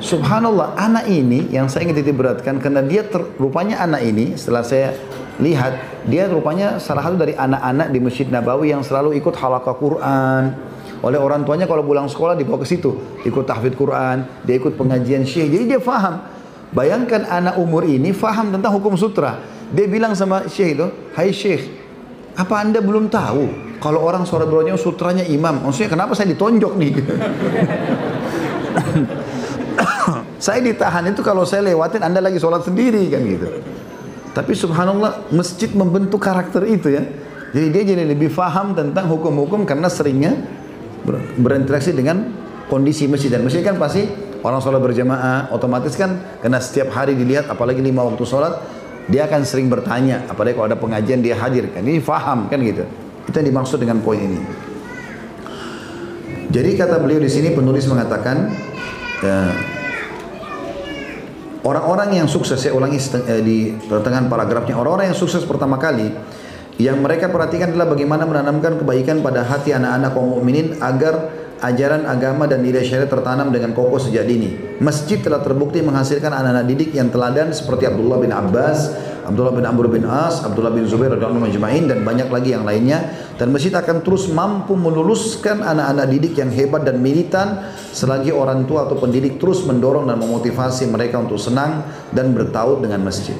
Subhanallah, 0.00 0.80
anak 0.80 1.12
ini 1.12 1.52
yang 1.52 1.68
saya 1.68 1.84
ingin 1.84 2.00
titik 2.00 2.16
beratkan 2.16 2.56
karena 2.56 2.80
dia 2.80 3.04
rupanya 3.36 3.84
anak 3.84 4.00
ini 4.00 4.32
setelah 4.32 4.64
saya 4.64 4.96
lihat 5.40 6.04
dia 6.06 6.28
rupanya 6.28 6.76
salah 6.80 7.04
satu 7.04 7.16
dari 7.16 7.32
anak-anak 7.34 7.88
di 7.92 7.98
Masjid 7.98 8.28
Nabawi 8.28 8.72
yang 8.72 8.84
selalu 8.84 9.16
ikut 9.16 9.34
halaqah 9.36 9.74
Quran. 9.76 10.44
Oleh 11.00 11.16
orang 11.16 11.48
tuanya 11.48 11.64
kalau 11.64 11.80
pulang 11.80 12.04
sekolah 12.04 12.36
dibawa 12.36 12.60
ke 12.60 12.68
situ, 12.68 12.92
ikut 13.24 13.48
tahfidz 13.48 13.72
Quran, 13.72 14.28
dia 14.44 14.60
ikut 14.60 14.76
pengajian 14.76 15.24
syekh. 15.24 15.48
Jadi 15.48 15.64
dia 15.76 15.80
faham. 15.80 16.20
Bayangkan 16.70 17.24
anak 17.26 17.56
umur 17.56 17.88
ini 17.88 18.12
faham 18.12 18.52
tentang 18.52 18.76
hukum 18.76 18.94
sutra. 19.00 19.40
Dia 19.72 19.88
bilang 19.88 20.12
sama 20.12 20.44
syekh 20.46 20.76
itu, 20.76 20.86
"Hai 21.16 21.32
syekh, 21.32 21.72
apa 22.36 22.54
Anda 22.60 22.84
belum 22.84 23.08
tahu 23.08 23.76
kalau 23.80 24.04
orang 24.04 24.28
sholat 24.28 24.44
berjamaah 24.44 24.76
sutranya 24.76 25.24
imam? 25.24 25.64
Maksudnya 25.64 25.88
kenapa 25.88 26.12
saya 26.12 26.28
ditonjok 26.30 26.72
nih?" 26.76 26.92
saya 30.44 30.60
ditahan 30.64 31.04
itu 31.08 31.24
kalau 31.24 31.48
saya 31.48 31.64
lewatin 31.64 32.04
Anda 32.04 32.20
lagi 32.20 32.36
sholat 32.36 32.60
sendiri 32.60 33.08
kan 33.08 33.24
gitu. 33.24 33.48
Tapi 34.30 34.52
subhanallah 34.54 35.34
masjid 35.34 35.70
membentuk 35.74 36.22
karakter 36.22 36.62
itu 36.66 36.94
ya. 36.94 37.02
Jadi 37.50 37.66
dia 37.74 37.82
jadi 37.82 38.06
lebih 38.06 38.30
faham 38.30 38.78
tentang 38.78 39.10
hukum-hukum 39.10 39.66
karena 39.66 39.90
seringnya 39.90 40.38
ber 41.02 41.18
berinteraksi 41.34 41.90
dengan 41.90 42.30
kondisi 42.70 43.10
masjid. 43.10 43.34
Dan 43.34 43.42
masjid 43.42 43.66
kan 43.66 43.74
pasti 43.74 44.06
orang 44.46 44.62
sholat 44.62 44.78
berjamaah 44.78 45.50
otomatis 45.50 45.98
kan 45.98 46.38
karena 46.38 46.62
setiap 46.62 46.94
hari 46.94 47.18
dilihat 47.18 47.50
apalagi 47.50 47.82
lima 47.82 48.06
waktu 48.06 48.22
sholat 48.22 48.54
dia 49.10 49.26
akan 49.26 49.42
sering 49.42 49.66
bertanya 49.66 50.30
apalagi 50.30 50.54
kalau 50.54 50.70
ada 50.70 50.78
pengajian 50.78 51.18
dia 51.18 51.34
hadir 51.34 51.66
kan 51.74 51.82
ini 51.82 51.98
faham 51.98 52.46
kan 52.46 52.62
gitu. 52.62 52.86
Itu 53.26 53.34
yang 53.34 53.50
dimaksud 53.50 53.82
dengan 53.82 53.98
poin 53.98 54.22
ini. 54.22 54.38
Jadi 56.50 56.70
kata 56.78 56.98
beliau 56.98 57.22
di 57.22 57.30
sini 57.30 57.54
penulis 57.54 57.86
mengatakan 57.86 58.50
ya, 59.22 59.54
orang-orang 61.64 62.22
yang 62.22 62.28
sukses 62.28 62.56
saya 62.60 62.72
ulangi 62.72 63.00
eh, 63.00 63.42
di 63.44 63.58
pertengahan 63.76 64.28
paragrafnya 64.28 64.76
orang-orang 64.76 65.12
yang 65.12 65.18
sukses 65.18 65.44
pertama 65.44 65.76
kali 65.76 66.12
yang 66.80 66.96
mereka 67.04 67.28
perhatikan 67.28 67.76
adalah 67.76 67.92
bagaimana 67.92 68.24
menanamkan 68.24 68.80
kebaikan 68.80 69.20
pada 69.20 69.44
hati 69.44 69.76
anak-anak 69.76 70.16
kaum 70.16 70.40
mukminin 70.40 70.80
agar 70.80 71.39
ajaran 71.60 72.08
agama 72.08 72.48
dan 72.48 72.64
nilai 72.64 72.82
syariat 72.84 73.08
tertanam 73.08 73.52
dengan 73.52 73.76
kokoh 73.76 74.00
sejak 74.00 74.24
dini. 74.24 74.80
Masjid 74.80 75.20
telah 75.20 75.44
terbukti 75.44 75.84
menghasilkan 75.84 76.32
anak-anak 76.32 76.64
didik 76.66 76.90
yang 76.96 77.12
teladan 77.12 77.52
seperti 77.52 77.84
Abdullah 77.84 78.18
bin 78.18 78.32
Abbas, 78.32 78.96
Abdullah 79.28 79.54
bin 79.54 79.62
Amr 79.68 79.86
bin 79.92 80.08
As, 80.08 80.42
Abdullah 80.42 80.72
bin 80.72 80.88
Zubair 80.88 81.14
radhiyallahu 81.14 81.46
majma'in 81.46 81.86
dan 81.86 82.02
banyak 82.02 82.32
lagi 82.32 82.50
yang 82.56 82.64
lainnya 82.66 83.14
dan 83.38 83.52
masjid 83.52 83.70
akan 83.70 84.02
terus 84.02 84.26
mampu 84.32 84.74
meluluskan 84.74 85.62
anak-anak 85.62 86.06
didik 86.10 86.34
yang 86.40 86.50
hebat 86.50 86.82
dan 86.82 86.98
militan 86.98 87.70
selagi 87.92 88.32
orang 88.34 88.66
tua 88.66 88.90
atau 88.90 88.98
pendidik 88.98 89.38
terus 89.38 89.62
mendorong 89.68 90.08
dan 90.08 90.18
memotivasi 90.18 90.88
mereka 90.90 91.22
untuk 91.22 91.38
senang 91.38 91.86
dan 92.10 92.32
bertaut 92.34 92.82
dengan 92.82 93.06
masjid. 93.06 93.36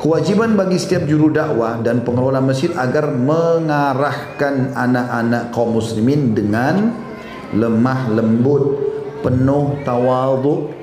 Kewajiban 0.00 0.52
bagi 0.52 0.76
setiap 0.76 1.08
juru 1.08 1.32
dakwah 1.32 1.80
dan 1.80 2.04
pengelola 2.04 2.36
masjid 2.40 2.68
agar 2.76 3.08
mengarahkan 3.08 4.76
anak-anak 4.76 5.48
kaum 5.48 5.80
muslimin 5.80 6.36
dengan 6.36 7.03
lemah 7.54 8.10
lembut, 8.10 8.62
penuh 9.22 9.80
tawadhu. 9.86 10.74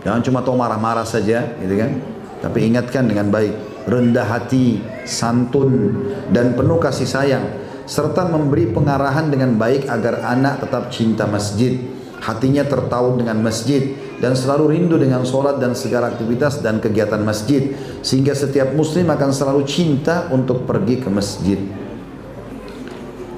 Jangan 0.00 0.20
cuma 0.24 0.40
tahu 0.40 0.56
marah-marah 0.56 1.04
saja, 1.04 1.54
gitu 1.60 1.76
kan? 1.76 2.00
Tapi 2.40 2.72
ingatkan 2.72 3.04
dengan 3.04 3.28
baik, 3.28 3.84
rendah 3.84 4.24
hati, 4.24 4.80
santun 5.04 5.92
dan 6.32 6.56
penuh 6.56 6.80
kasih 6.80 7.04
sayang 7.04 7.44
serta 7.90 8.30
memberi 8.30 8.70
pengarahan 8.70 9.28
dengan 9.34 9.58
baik 9.58 9.90
agar 9.90 10.22
anak 10.22 10.62
tetap 10.62 10.94
cinta 10.94 11.26
masjid, 11.26 11.74
hatinya 12.22 12.62
tertaut 12.62 13.18
dengan 13.18 13.42
masjid 13.42 13.98
dan 14.22 14.38
selalu 14.38 14.78
rindu 14.78 14.94
dengan 14.94 15.26
solat 15.26 15.58
dan 15.58 15.74
segala 15.74 16.14
aktivitas 16.14 16.62
dan 16.62 16.78
kegiatan 16.78 17.18
masjid 17.18 17.74
sehingga 18.04 18.36
setiap 18.36 18.70
muslim 18.78 19.10
akan 19.10 19.30
selalu 19.34 19.66
cinta 19.66 20.30
untuk 20.30 20.70
pergi 20.70 21.02
ke 21.02 21.10
masjid. 21.10 21.58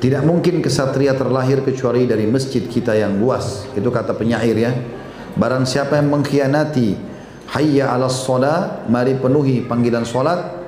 Tidak 0.03 0.27
mungkin 0.27 0.59
kesatria 0.59 1.15
terlahir 1.15 1.63
kecuali 1.63 2.11
dari 2.11 2.27
masjid 2.27 2.67
kita 2.67 2.91
yang 2.99 3.23
luas. 3.23 3.71
Itu 3.79 3.95
kata 3.95 4.19
penyair 4.19 4.59
ya. 4.59 4.75
Barang 5.39 5.63
siapa 5.63 5.95
yang 5.95 6.11
mengkhianati 6.11 6.99
hayya 7.55 7.95
ala 7.95 8.11
sholat, 8.11 8.91
mari 8.91 9.15
penuhi 9.15 9.63
panggilan 9.63 10.03
solat, 10.03 10.59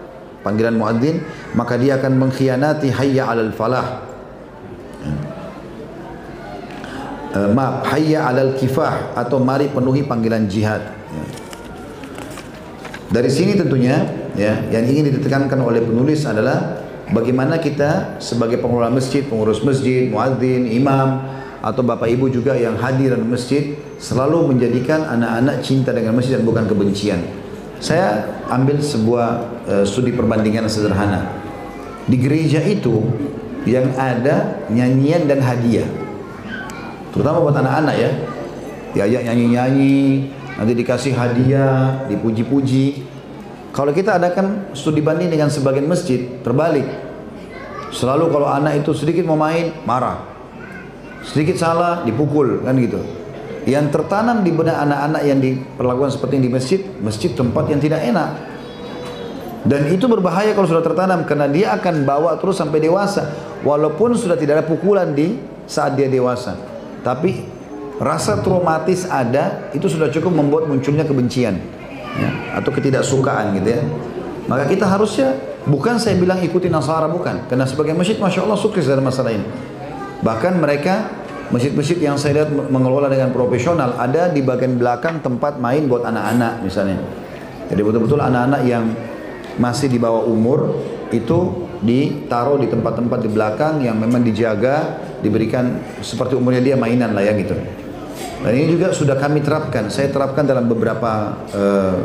panggilan 0.46 0.78
muadzin, 0.78 1.18
maka 1.58 1.74
dia 1.74 1.98
akan 1.98 2.14
mengkhianati 2.14 2.94
hayya 2.94 3.26
alal 3.26 3.50
falah. 3.50 4.06
Uh, 7.34 7.50
maaf, 7.50 7.90
hayya 7.90 8.30
alal 8.30 8.54
kifah 8.54 9.18
atau 9.18 9.42
mari 9.42 9.66
penuhi 9.66 10.06
panggilan 10.06 10.46
jihad. 10.46 10.94
Dari 13.10 13.26
sini 13.26 13.58
tentunya 13.58 13.98
ya 14.38 14.62
yang 14.70 14.86
ingin 14.86 15.10
ditekankan 15.10 15.58
oleh 15.58 15.82
penulis 15.82 16.22
adalah 16.22 16.83
Bagaimana 17.12 17.60
kita 17.60 18.16
sebagai 18.16 18.64
pengelola 18.64 18.88
masjid, 18.88 19.20
pengurus 19.20 19.60
masjid, 19.60 20.08
muadzin, 20.08 20.64
imam 20.64 21.20
atau 21.60 21.84
bapak 21.84 22.08
ibu 22.12 22.32
juga 22.32 22.56
yang 22.56 22.80
hadir 22.80 23.16
di 23.16 23.24
masjid 23.28 23.62
selalu 24.00 24.52
menjadikan 24.52 25.04
anak-anak 25.04 25.60
cinta 25.60 25.92
dengan 25.92 26.16
masjid 26.16 26.40
dan 26.40 26.44
bukan 26.48 26.64
kebencian. 26.64 27.20
Saya 27.80 28.40
ambil 28.48 28.80
sebuah 28.80 29.28
uh, 29.68 29.84
studi 29.84 30.16
perbandingan 30.16 30.64
sederhana. 30.68 31.28
Di 32.08 32.16
gereja 32.16 32.60
itu 32.64 33.04
yang 33.64 33.92
ada 33.96 34.64
nyanyian 34.68 35.24
dan 35.28 35.40
hadiah. 35.40 35.88
Terutama 37.12 37.44
buat 37.44 37.56
anak-anak 37.56 37.96
ya. 37.96 38.10
diajak 38.94 39.26
nyanyi-nyanyi, 39.26 40.30
nanti 40.54 40.72
dikasih 40.78 41.18
hadiah, 41.18 42.06
dipuji-puji. 42.06 43.13
Kalau 43.74 43.90
kita 43.90 44.22
adakan 44.22 44.70
studi 44.70 45.02
banding 45.02 45.34
dengan 45.34 45.50
sebagian 45.50 45.90
masjid, 45.90 46.30
terbalik. 46.46 46.86
Selalu 47.90 48.30
kalau 48.30 48.46
anak 48.46 48.86
itu 48.86 48.94
sedikit 48.94 49.26
mau 49.26 49.34
main, 49.34 49.74
marah. 49.82 50.22
Sedikit 51.26 51.58
salah, 51.58 52.06
dipukul, 52.06 52.62
kan 52.62 52.78
gitu. 52.78 53.02
Yang 53.66 53.98
tertanam 53.98 54.46
di 54.46 54.54
benak 54.54 54.78
anak-anak 54.78 55.22
yang 55.26 55.42
diperlakukan 55.42 56.14
seperti 56.14 56.38
di 56.38 56.48
masjid, 56.54 56.80
masjid 57.02 57.34
tempat 57.34 57.66
yang 57.66 57.82
tidak 57.82 57.98
enak. 58.06 58.30
Dan 59.66 59.90
itu 59.90 60.06
berbahaya 60.06 60.54
kalau 60.54 60.70
sudah 60.70 60.84
tertanam 60.84 61.26
karena 61.26 61.50
dia 61.50 61.74
akan 61.74 62.06
bawa 62.06 62.38
terus 62.38 62.62
sampai 62.62 62.78
dewasa. 62.78 63.26
Walaupun 63.66 64.14
sudah 64.14 64.38
tidak 64.38 64.62
ada 64.62 64.64
pukulan 64.70 65.10
di 65.18 65.34
saat 65.66 65.98
dia 65.98 66.06
dewasa. 66.06 66.54
Tapi 67.02 67.42
rasa 67.98 68.38
traumatis 68.38 69.08
ada 69.10 69.72
itu 69.74 69.90
sudah 69.90 70.12
cukup 70.14 70.30
membuat 70.30 70.70
munculnya 70.70 71.02
kebencian 71.02 71.83
ya, 72.18 72.30
atau 72.58 72.70
ketidaksukaan 72.70 73.56
gitu 73.60 73.68
ya. 73.78 73.82
Maka 74.44 74.68
kita 74.68 74.84
harusnya 74.84 75.34
bukan 75.64 75.96
saya 75.96 76.20
bilang 76.20 76.40
ikuti 76.44 76.68
Nasara 76.68 77.08
bukan. 77.08 77.48
Karena 77.48 77.64
sebagai 77.64 77.96
masjid 77.96 78.20
Masya 78.20 78.44
Allah 78.44 78.60
sukses 78.60 78.84
dalam 78.84 79.04
masalah 79.04 79.32
ini. 79.32 79.46
Bahkan 80.20 80.60
mereka 80.60 81.08
masjid-masjid 81.48 82.00
yang 82.00 82.16
saya 82.16 82.44
lihat 82.44 82.50
mengelola 82.52 83.08
dengan 83.08 83.32
profesional 83.32 83.96
ada 83.96 84.32
di 84.32 84.40
bagian 84.40 84.76
belakang 84.80 85.20
tempat 85.20 85.60
main 85.60 85.88
buat 85.88 86.04
anak-anak 86.04 86.64
misalnya. 86.64 87.00
Jadi 87.72 87.80
betul-betul 87.80 88.20
anak-anak 88.20 88.62
yang 88.68 88.84
masih 89.56 89.88
di 89.88 89.96
bawah 89.96 90.26
umur 90.26 90.76
itu 91.14 91.68
ditaruh 91.84 92.58
di 92.58 92.66
tempat-tempat 92.68 93.18
di 93.22 93.30
belakang 93.30 93.74
yang 93.84 93.96
memang 93.96 94.24
dijaga 94.24 94.98
diberikan 95.20 95.78
seperti 96.00 96.34
umurnya 96.34 96.60
dia 96.64 96.76
mainan 96.76 97.12
lah 97.14 97.22
ya 97.22 97.32
gitu 97.38 97.54
dan 98.44 98.52
ini 98.52 98.76
juga 98.76 98.92
sudah 98.92 99.16
kami 99.16 99.40
terapkan. 99.40 99.88
Saya 99.88 100.12
terapkan 100.12 100.44
dalam 100.44 100.68
beberapa 100.68 101.32
uh, 101.56 101.96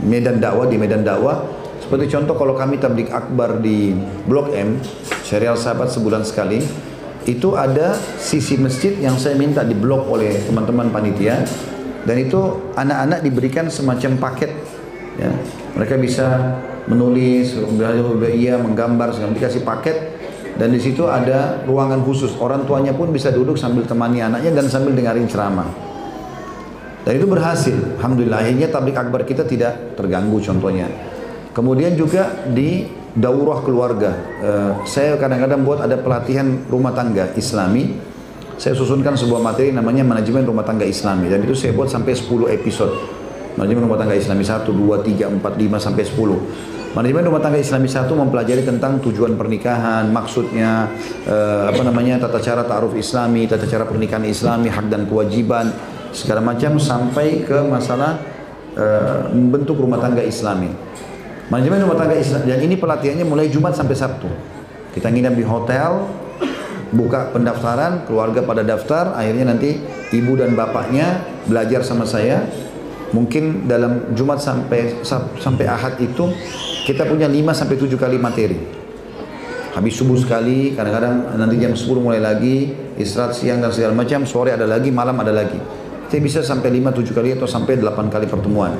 medan 0.00 0.40
dakwah 0.40 0.64
di 0.64 0.80
medan 0.80 1.04
dakwah. 1.04 1.44
Seperti 1.84 2.08
contoh 2.16 2.32
kalau 2.32 2.56
kami 2.56 2.80
tablik 2.80 3.12
akbar 3.12 3.60
di 3.60 3.92
Blok 4.24 4.56
M, 4.56 4.80
serial 5.20 5.60
sahabat 5.60 5.92
sebulan 5.92 6.24
sekali, 6.24 6.64
itu 7.28 7.52
ada 7.52 7.92
sisi 8.16 8.56
masjid 8.56 8.96
yang 8.96 9.20
saya 9.20 9.36
minta 9.36 9.60
diblok 9.60 10.08
oleh 10.08 10.32
teman-teman 10.48 10.88
panitia 10.88 11.44
dan 12.08 12.16
itu 12.16 12.72
anak-anak 12.76 13.20
diberikan 13.20 13.68
semacam 13.68 14.16
paket 14.16 14.52
ya. 15.20 15.28
Mereka 15.76 16.00
bisa 16.00 16.56
menulis, 16.88 17.56
iya, 18.32 18.56
menggambar, 18.56 19.12
segala 19.12 19.36
dikasih 19.36 19.64
paket 19.64 19.96
dan 20.54 20.70
di 20.70 20.78
situ 20.78 21.02
ada 21.10 21.66
ruangan 21.66 21.98
khusus. 22.06 22.38
Orang 22.38 22.62
tuanya 22.62 22.94
pun 22.94 23.10
bisa 23.10 23.34
duduk 23.34 23.58
sambil 23.58 23.82
temani 23.82 24.22
anaknya 24.22 24.54
dan 24.54 24.70
sambil 24.70 24.94
dengarin 24.94 25.26
ceramah. 25.26 25.66
Dan 27.04 27.20
itu 27.20 27.26
berhasil. 27.26 27.74
Alhamdulillah 28.00 28.38
akhirnya 28.40 28.68
tablik 28.70 28.96
akbar 28.96 29.26
kita 29.26 29.42
tidak 29.44 29.98
terganggu 29.98 30.38
contohnya. 30.40 30.86
Kemudian 31.52 31.98
juga 31.98 32.46
di 32.48 32.86
daurah 33.14 33.60
keluarga. 33.66 34.10
Uh, 34.40 34.72
saya 34.86 35.18
kadang-kadang 35.18 35.62
buat 35.66 35.82
ada 35.82 35.98
pelatihan 35.98 36.64
rumah 36.70 36.94
tangga 36.94 37.34
islami. 37.34 37.98
Saya 38.54 38.78
susunkan 38.78 39.18
sebuah 39.18 39.42
materi 39.42 39.74
namanya 39.74 40.06
manajemen 40.06 40.46
rumah 40.46 40.62
tangga 40.62 40.86
islami. 40.86 41.26
Dan 41.26 41.42
itu 41.42 41.58
saya 41.58 41.74
buat 41.74 41.90
sampai 41.90 42.14
10 42.14 42.54
episode. 42.54 42.94
Manajemen 43.58 43.90
rumah 43.90 43.98
tangga 43.98 44.14
islami 44.14 44.46
1, 44.46 44.66
2, 44.70 44.70
3, 44.70 45.30
4, 45.42 45.42
5 45.42 45.78
sampai 45.82 46.04
10. 46.06 46.83
Manajemen 46.94 47.26
rumah 47.26 47.42
tangga 47.42 47.58
Islami 47.58 47.90
satu 47.90 48.14
mempelajari 48.14 48.62
tentang 48.62 49.02
tujuan 49.02 49.34
pernikahan, 49.34 50.14
maksudnya 50.14 50.86
eh, 51.26 51.66
apa 51.66 51.82
namanya 51.82 52.22
tata 52.22 52.38
cara 52.38 52.62
ta'aruf 52.62 52.94
Islami, 52.94 53.50
tata 53.50 53.66
cara 53.66 53.82
pernikahan 53.82 54.22
Islami, 54.22 54.70
hak 54.70 54.86
dan 54.86 55.10
kewajiban, 55.10 55.74
segala 56.14 56.38
macam 56.38 56.78
sampai 56.78 57.42
ke 57.42 57.58
masalah 57.66 58.22
eh, 58.78 59.26
membentuk 59.34 59.74
rumah 59.74 59.98
tangga 59.98 60.22
Islami. 60.22 60.70
Manajemen 61.50 61.82
rumah 61.82 61.98
tangga 61.98 62.14
Islam 62.14 62.46
dan 62.46 62.62
ini 62.62 62.78
pelatihannya 62.78 63.26
mulai 63.26 63.50
Jumat 63.50 63.74
sampai 63.74 63.98
Sabtu. 63.98 64.30
Kita 64.94 65.10
nginap 65.10 65.34
di 65.34 65.42
hotel, 65.42 65.98
buka 66.94 67.34
pendaftaran, 67.34 68.06
keluarga 68.06 68.46
pada 68.46 68.62
daftar, 68.62 69.18
akhirnya 69.18 69.50
nanti 69.50 69.82
ibu 70.14 70.38
dan 70.38 70.54
bapaknya 70.54 71.26
belajar 71.50 71.82
sama 71.82 72.06
saya. 72.06 72.46
Mungkin 73.10 73.66
dalam 73.66 74.14
Jumat 74.14 74.38
sampai 74.38 75.02
sampai 75.38 75.66
Ahad 75.66 75.98
itu 75.98 76.30
kita 76.84 77.08
punya 77.08 77.24
5 77.24 77.56
sampai 77.56 77.76
7 77.80 77.96
kali 77.96 78.20
materi. 78.20 78.60
Habis 79.74 79.98
subuh 79.98 80.14
sekali, 80.20 80.76
kadang-kadang 80.76 81.34
nanti 81.34 81.56
jam 81.58 81.72
10 81.74 81.98
mulai 81.98 82.20
lagi, 82.22 82.70
istirahat 82.94 83.34
siang 83.34 83.58
dan 83.58 83.74
segala 83.74 83.96
macam, 83.96 84.22
sore 84.22 84.54
ada 84.54 84.68
lagi, 84.68 84.92
malam 84.92 85.18
ada 85.18 85.34
lagi. 85.34 85.58
Kita 86.06 86.22
bisa 86.22 86.40
sampai 86.46 86.70
5 86.70 86.94
7 86.94 87.10
kali 87.10 87.34
atau 87.34 87.48
sampai 87.48 87.80
8 87.80 88.12
kali 88.12 88.30
pertemuan. 88.30 88.76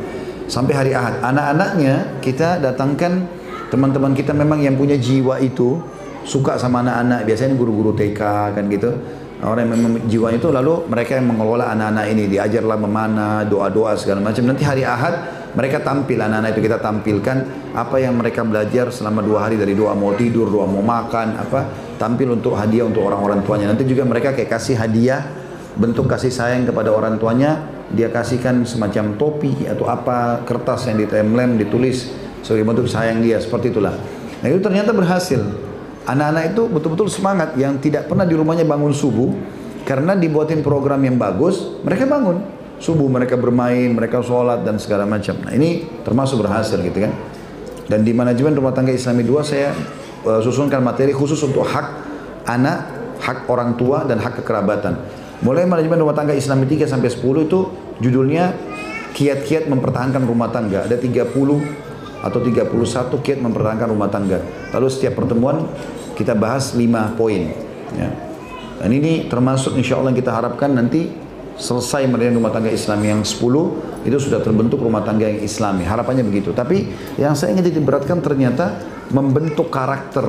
Sampai 0.46 0.76
hari 0.76 0.92
Ahad. 0.94 1.18
Anak-anaknya 1.24 2.20
kita 2.22 2.62
datangkan 2.62 3.26
teman-teman 3.72 4.14
kita 4.14 4.30
memang 4.36 4.62
yang 4.62 4.78
punya 4.78 4.94
jiwa 4.94 5.40
itu 5.42 5.80
suka 6.22 6.60
sama 6.60 6.84
anak-anak, 6.84 7.26
biasanya 7.26 7.56
guru-guru 7.58 7.96
TK 7.96 8.20
kan 8.54 8.64
gitu. 8.70 8.92
Orang 9.42 9.66
yang 9.66 9.72
memang 9.74 9.92
jiwa 10.06 10.28
itu 10.30 10.48
lalu 10.52 10.86
mereka 10.86 11.18
yang 11.18 11.26
mengelola 11.26 11.74
anak-anak 11.74 12.06
ini 12.06 12.30
diajarlah 12.30 12.78
memanah, 12.78 13.42
doa-doa 13.48 13.98
segala 13.98 14.22
macam. 14.22 14.46
Nanti 14.46 14.62
hari 14.62 14.86
Ahad 14.86 15.43
mereka 15.54 15.78
tampil, 15.86 16.18
anak-anak 16.18 16.58
itu 16.58 16.62
kita 16.66 16.82
tampilkan 16.82 17.36
apa 17.78 17.96
yang 18.02 18.18
mereka 18.18 18.42
belajar 18.42 18.90
selama 18.90 19.22
dua 19.22 19.46
hari 19.46 19.54
dari 19.54 19.78
doa 19.78 19.94
mau 19.94 20.10
tidur, 20.18 20.50
doa 20.50 20.66
mau 20.66 20.82
makan, 20.82 21.38
apa 21.38 21.70
tampil 21.94 22.34
untuk 22.34 22.58
hadiah 22.58 22.82
untuk 22.82 23.06
orang-orang 23.06 23.46
tuanya. 23.46 23.70
Nanti 23.70 23.86
juga 23.86 24.02
mereka 24.02 24.34
kayak 24.34 24.50
kasih 24.50 24.74
hadiah 24.74 25.22
bentuk 25.78 26.10
kasih 26.10 26.34
sayang 26.34 26.66
kepada 26.66 26.90
orang 26.90 27.22
tuanya, 27.22 27.70
dia 27.94 28.10
kasihkan 28.10 28.66
semacam 28.66 29.14
topi 29.14 29.54
atau 29.70 29.86
apa 29.86 30.42
kertas 30.42 30.90
yang 30.90 30.98
ditemlem 30.98 31.54
ditulis 31.54 32.10
sebagai 32.42 32.66
bentuk 32.66 32.86
sayang 32.90 33.22
dia 33.22 33.38
seperti 33.38 33.70
itulah. 33.70 33.94
Nah 34.42 34.46
itu 34.50 34.58
ternyata 34.58 34.90
berhasil. 34.90 35.38
Anak-anak 36.04 36.52
itu 36.52 36.62
betul-betul 36.68 37.08
semangat 37.08 37.56
yang 37.56 37.78
tidak 37.78 38.10
pernah 38.10 38.26
di 38.26 38.34
rumahnya 38.36 38.66
bangun 38.66 38.92
subuh 38.92 39.30
karena 39.86 40.18
dibuatin 40.18 40.60
program 40.66 41.00
yang 41.00 41.16
bagus, 41.16 41.80
mereka 41.80 42.10
bangun 42.10 42.42
subuh 42.84 43.08
mereka 43.08 43.40
bermain, 43.40 43.88
mereka 43.96 44.20
sholat 44.20 44.60
dan 44.60 44.76
segala 44.76 45.08
macam. 45.08 45.40
Nah 45.40 45.56
ini 45.56 45.88
termasuk 46.04 46.44
berhasil 46.44 46.76
gitu 46.84 47.00
kan. 47.00 47.12
Dan 47.88 48.04
di 48.04 48.12
manajemen 48.12 48.52
rumah 48.52 48.76
tangga 48.76 48.92
Islami 48.92 49.24
2 49.24 49.40
saya 49.40 49.72
uh, 50.28 50.40
susunkan 50.44 50.84
materi 50.84 51.16
khusus 51.16 51.40
untuk 51.40 51.64
hak 51.64 51.86
anak, 52.44 52.78
hak 53.24 53.48
orang 53.48 53.80
tua 53.80 54.04
dan 54.04 54.20
hak 54.20 54.44
kekerabatan. 54.44 55.00
Mulai 55.40 55.64
manajemen 55.64 56.04
rumah 56.04 56.12
tangga 56.12 56.36
Islami 56.36 56.68
3 56.68 56.84
sampai 56.84 57.08
10 57.08 57.48
itu 57.48 57.72
judulnya 58.04 58.52
kiat-kiat 59.16 59.64
mempertahankan 59.72 60.20
rumah 60.28 60.52
tangga. 60.52 60.84
Ada 60.84 61.00
30 61.00 61.32
atau 62.24 62.40
31 62.40 63.24
kiat 63.24 63.38
mempertahankan 63.40 63.88
rumah 63.88 64.12
tangga. 64.12 64.44
Lalu 64.76 64.88
setiap 64.92 65.24
pertemuan 65.24 65.68
kita 66.16 66.36
bahas 66.36 66.76
5 66.76 67.16
poin. 67.16 67.48
Ya. 67.96 68.12
Dan 68.80 68.90
ini 68.92 69.28
termasuk 69.32 69.80
insya 69.80 69.96
Allah 69.96 70.12
yang 70.12 70.20
kita 70.20 70.32
harapkan 70.32 70.72
nanti 70.72 71.23
selesai 71.54 72.10
mendirikan 72.10 72.38
rumah 72.42 72.50
tangga 72.50 72.70
Islam 72.70 73.00
yang 73.06 73.20
10 73.22 73.38
itu 74.04 74.16
sudah 74.18 74.42
terbentuk 74.42 74.82
rumah 74.82 75.06
tangga 75.06 75.30
yang 75.30 75.40
islami. 75.42 75.86
Harapannya 75.86 76.26
begitu. 76.26 76.50
Tapi 76.50 76.90
yang 77.16 77.38
saya 77.38 77.54
ingin 77.54 77.70
diberatkan 77.70 78.18
ternyata 78.20 78.82
membentuk 79.14 79.70
karakter 79.70 80.26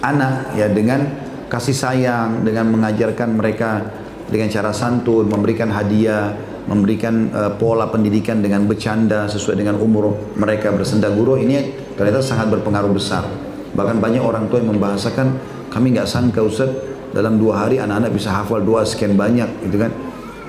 anak 0.00 0.56
ya 0.56 0.66
dengan 0.72 1.04
kasih 1.52 1.76
sayang 1.76 2.40
dengan 2.40 2.72
mengajarkan 2.72 3.36
mereka 3.36 3.84
dengan 4.30 4.48
cara 4.48 4.70
santun 4.72 5.28
memberikan 5.28 5.68
hadiah 5.68 6.32
memberikan 6.70 7.28
uh, 7.34 7.52
pola 7.58 7.90
pendidikan 7.90 8.38
dengan 8.38 8.64
bercanda 8.64 9.26
sesuai 9.26 9.58
dengan 9.58 9.76
umur 9.76 10.14
mereka 10.38 10.70
bersenda 10.70 11.10
guru 11.10 11.36
ini 11.36 11.74
ternyata 11.98 12.22
sangat 12.22 12.48
berpengaruh 12.48 12.94
besar. 12.94 13.26
Bahkan 13.74 13.98
banyak 13.98 14.22
orang 14.22 14.46
tua 14.48 14.62
yang 14.62 14.72
membahasakan 14.72 15.26
kami 15.68 15.94
nggak 15.98 16.08
sangka 16.08 16.40
Ustaz 16.42 16.70
dalam 17.10 17.38
dua 17.38 17.66
hari 17.66 17.82
anak-anak 17.82 18.10
bisa 18.14 18.30
hafal 18.30 18.62
doa 18.62 18.86
sekian 18.86 19.18
banyak 19.18 19.48
gitu 19.66 19.76
kan 19.82 19.92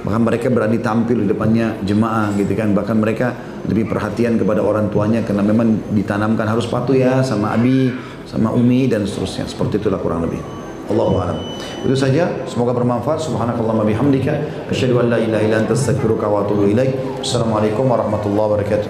bahkan 0.01 0.22
mereka 0.26 0.49
berani 0.49 0.82
tampil 0.82 1.22
di 1.22 1.28
depannya 1.30 1.78
jemaah 1.86 2.34
gitu 2.34 2.53
kan 2.57 2.74
bahkan 2.74 2.97
mereka 2.97 3.38
lebih 3.70 3.86
perhatian 3.86 4.41
kepada 4.41 4.66
orang 4.66 4.89
tuanya 4.89 5.22
karena 5.22 5.45
memang 5.45 5.93
ditanamkan 5.93 6.49
harus 6.49 6.66
patuh 6.66 6.97
ya 6.97 7.22
sama 7.22 7.53
abi 7.53 7.93
sama 8.26 8.49
umi 8.49 8.89
dan 8.89 9.05
seterusnya 9.05 9.45
seperti 9.45 9.78
itulah 9.78 10.01
kurang 10.01 10.26
lebih 10.26 10.41
Allahu 10.91 11.24
a'lam. 11.24 11.39
Itu 11.88 11.95
saja, 11.95 12.28
semoga 12.43 12.76
bermanfaat. 12.76 13.24
Subhanakallahumma 13.24 13.88
bihamdika 13.88 14.68
asyhadu 14.68 14.99
an 14.99 15.16
la 15.16 15.18
ilaha 15.24 15.43
illa 15.47 15.57
anta 15.64 15.72
astaghfiruka 15.72 16.28
wa 16.28 16.43
atubu 16.43 16.68
ilaik. 16.68 17.24
Assalamualaikum 17.24 17.88
warahmatullahi 17.88 18.47
wabarakatuh. 18.59 18.89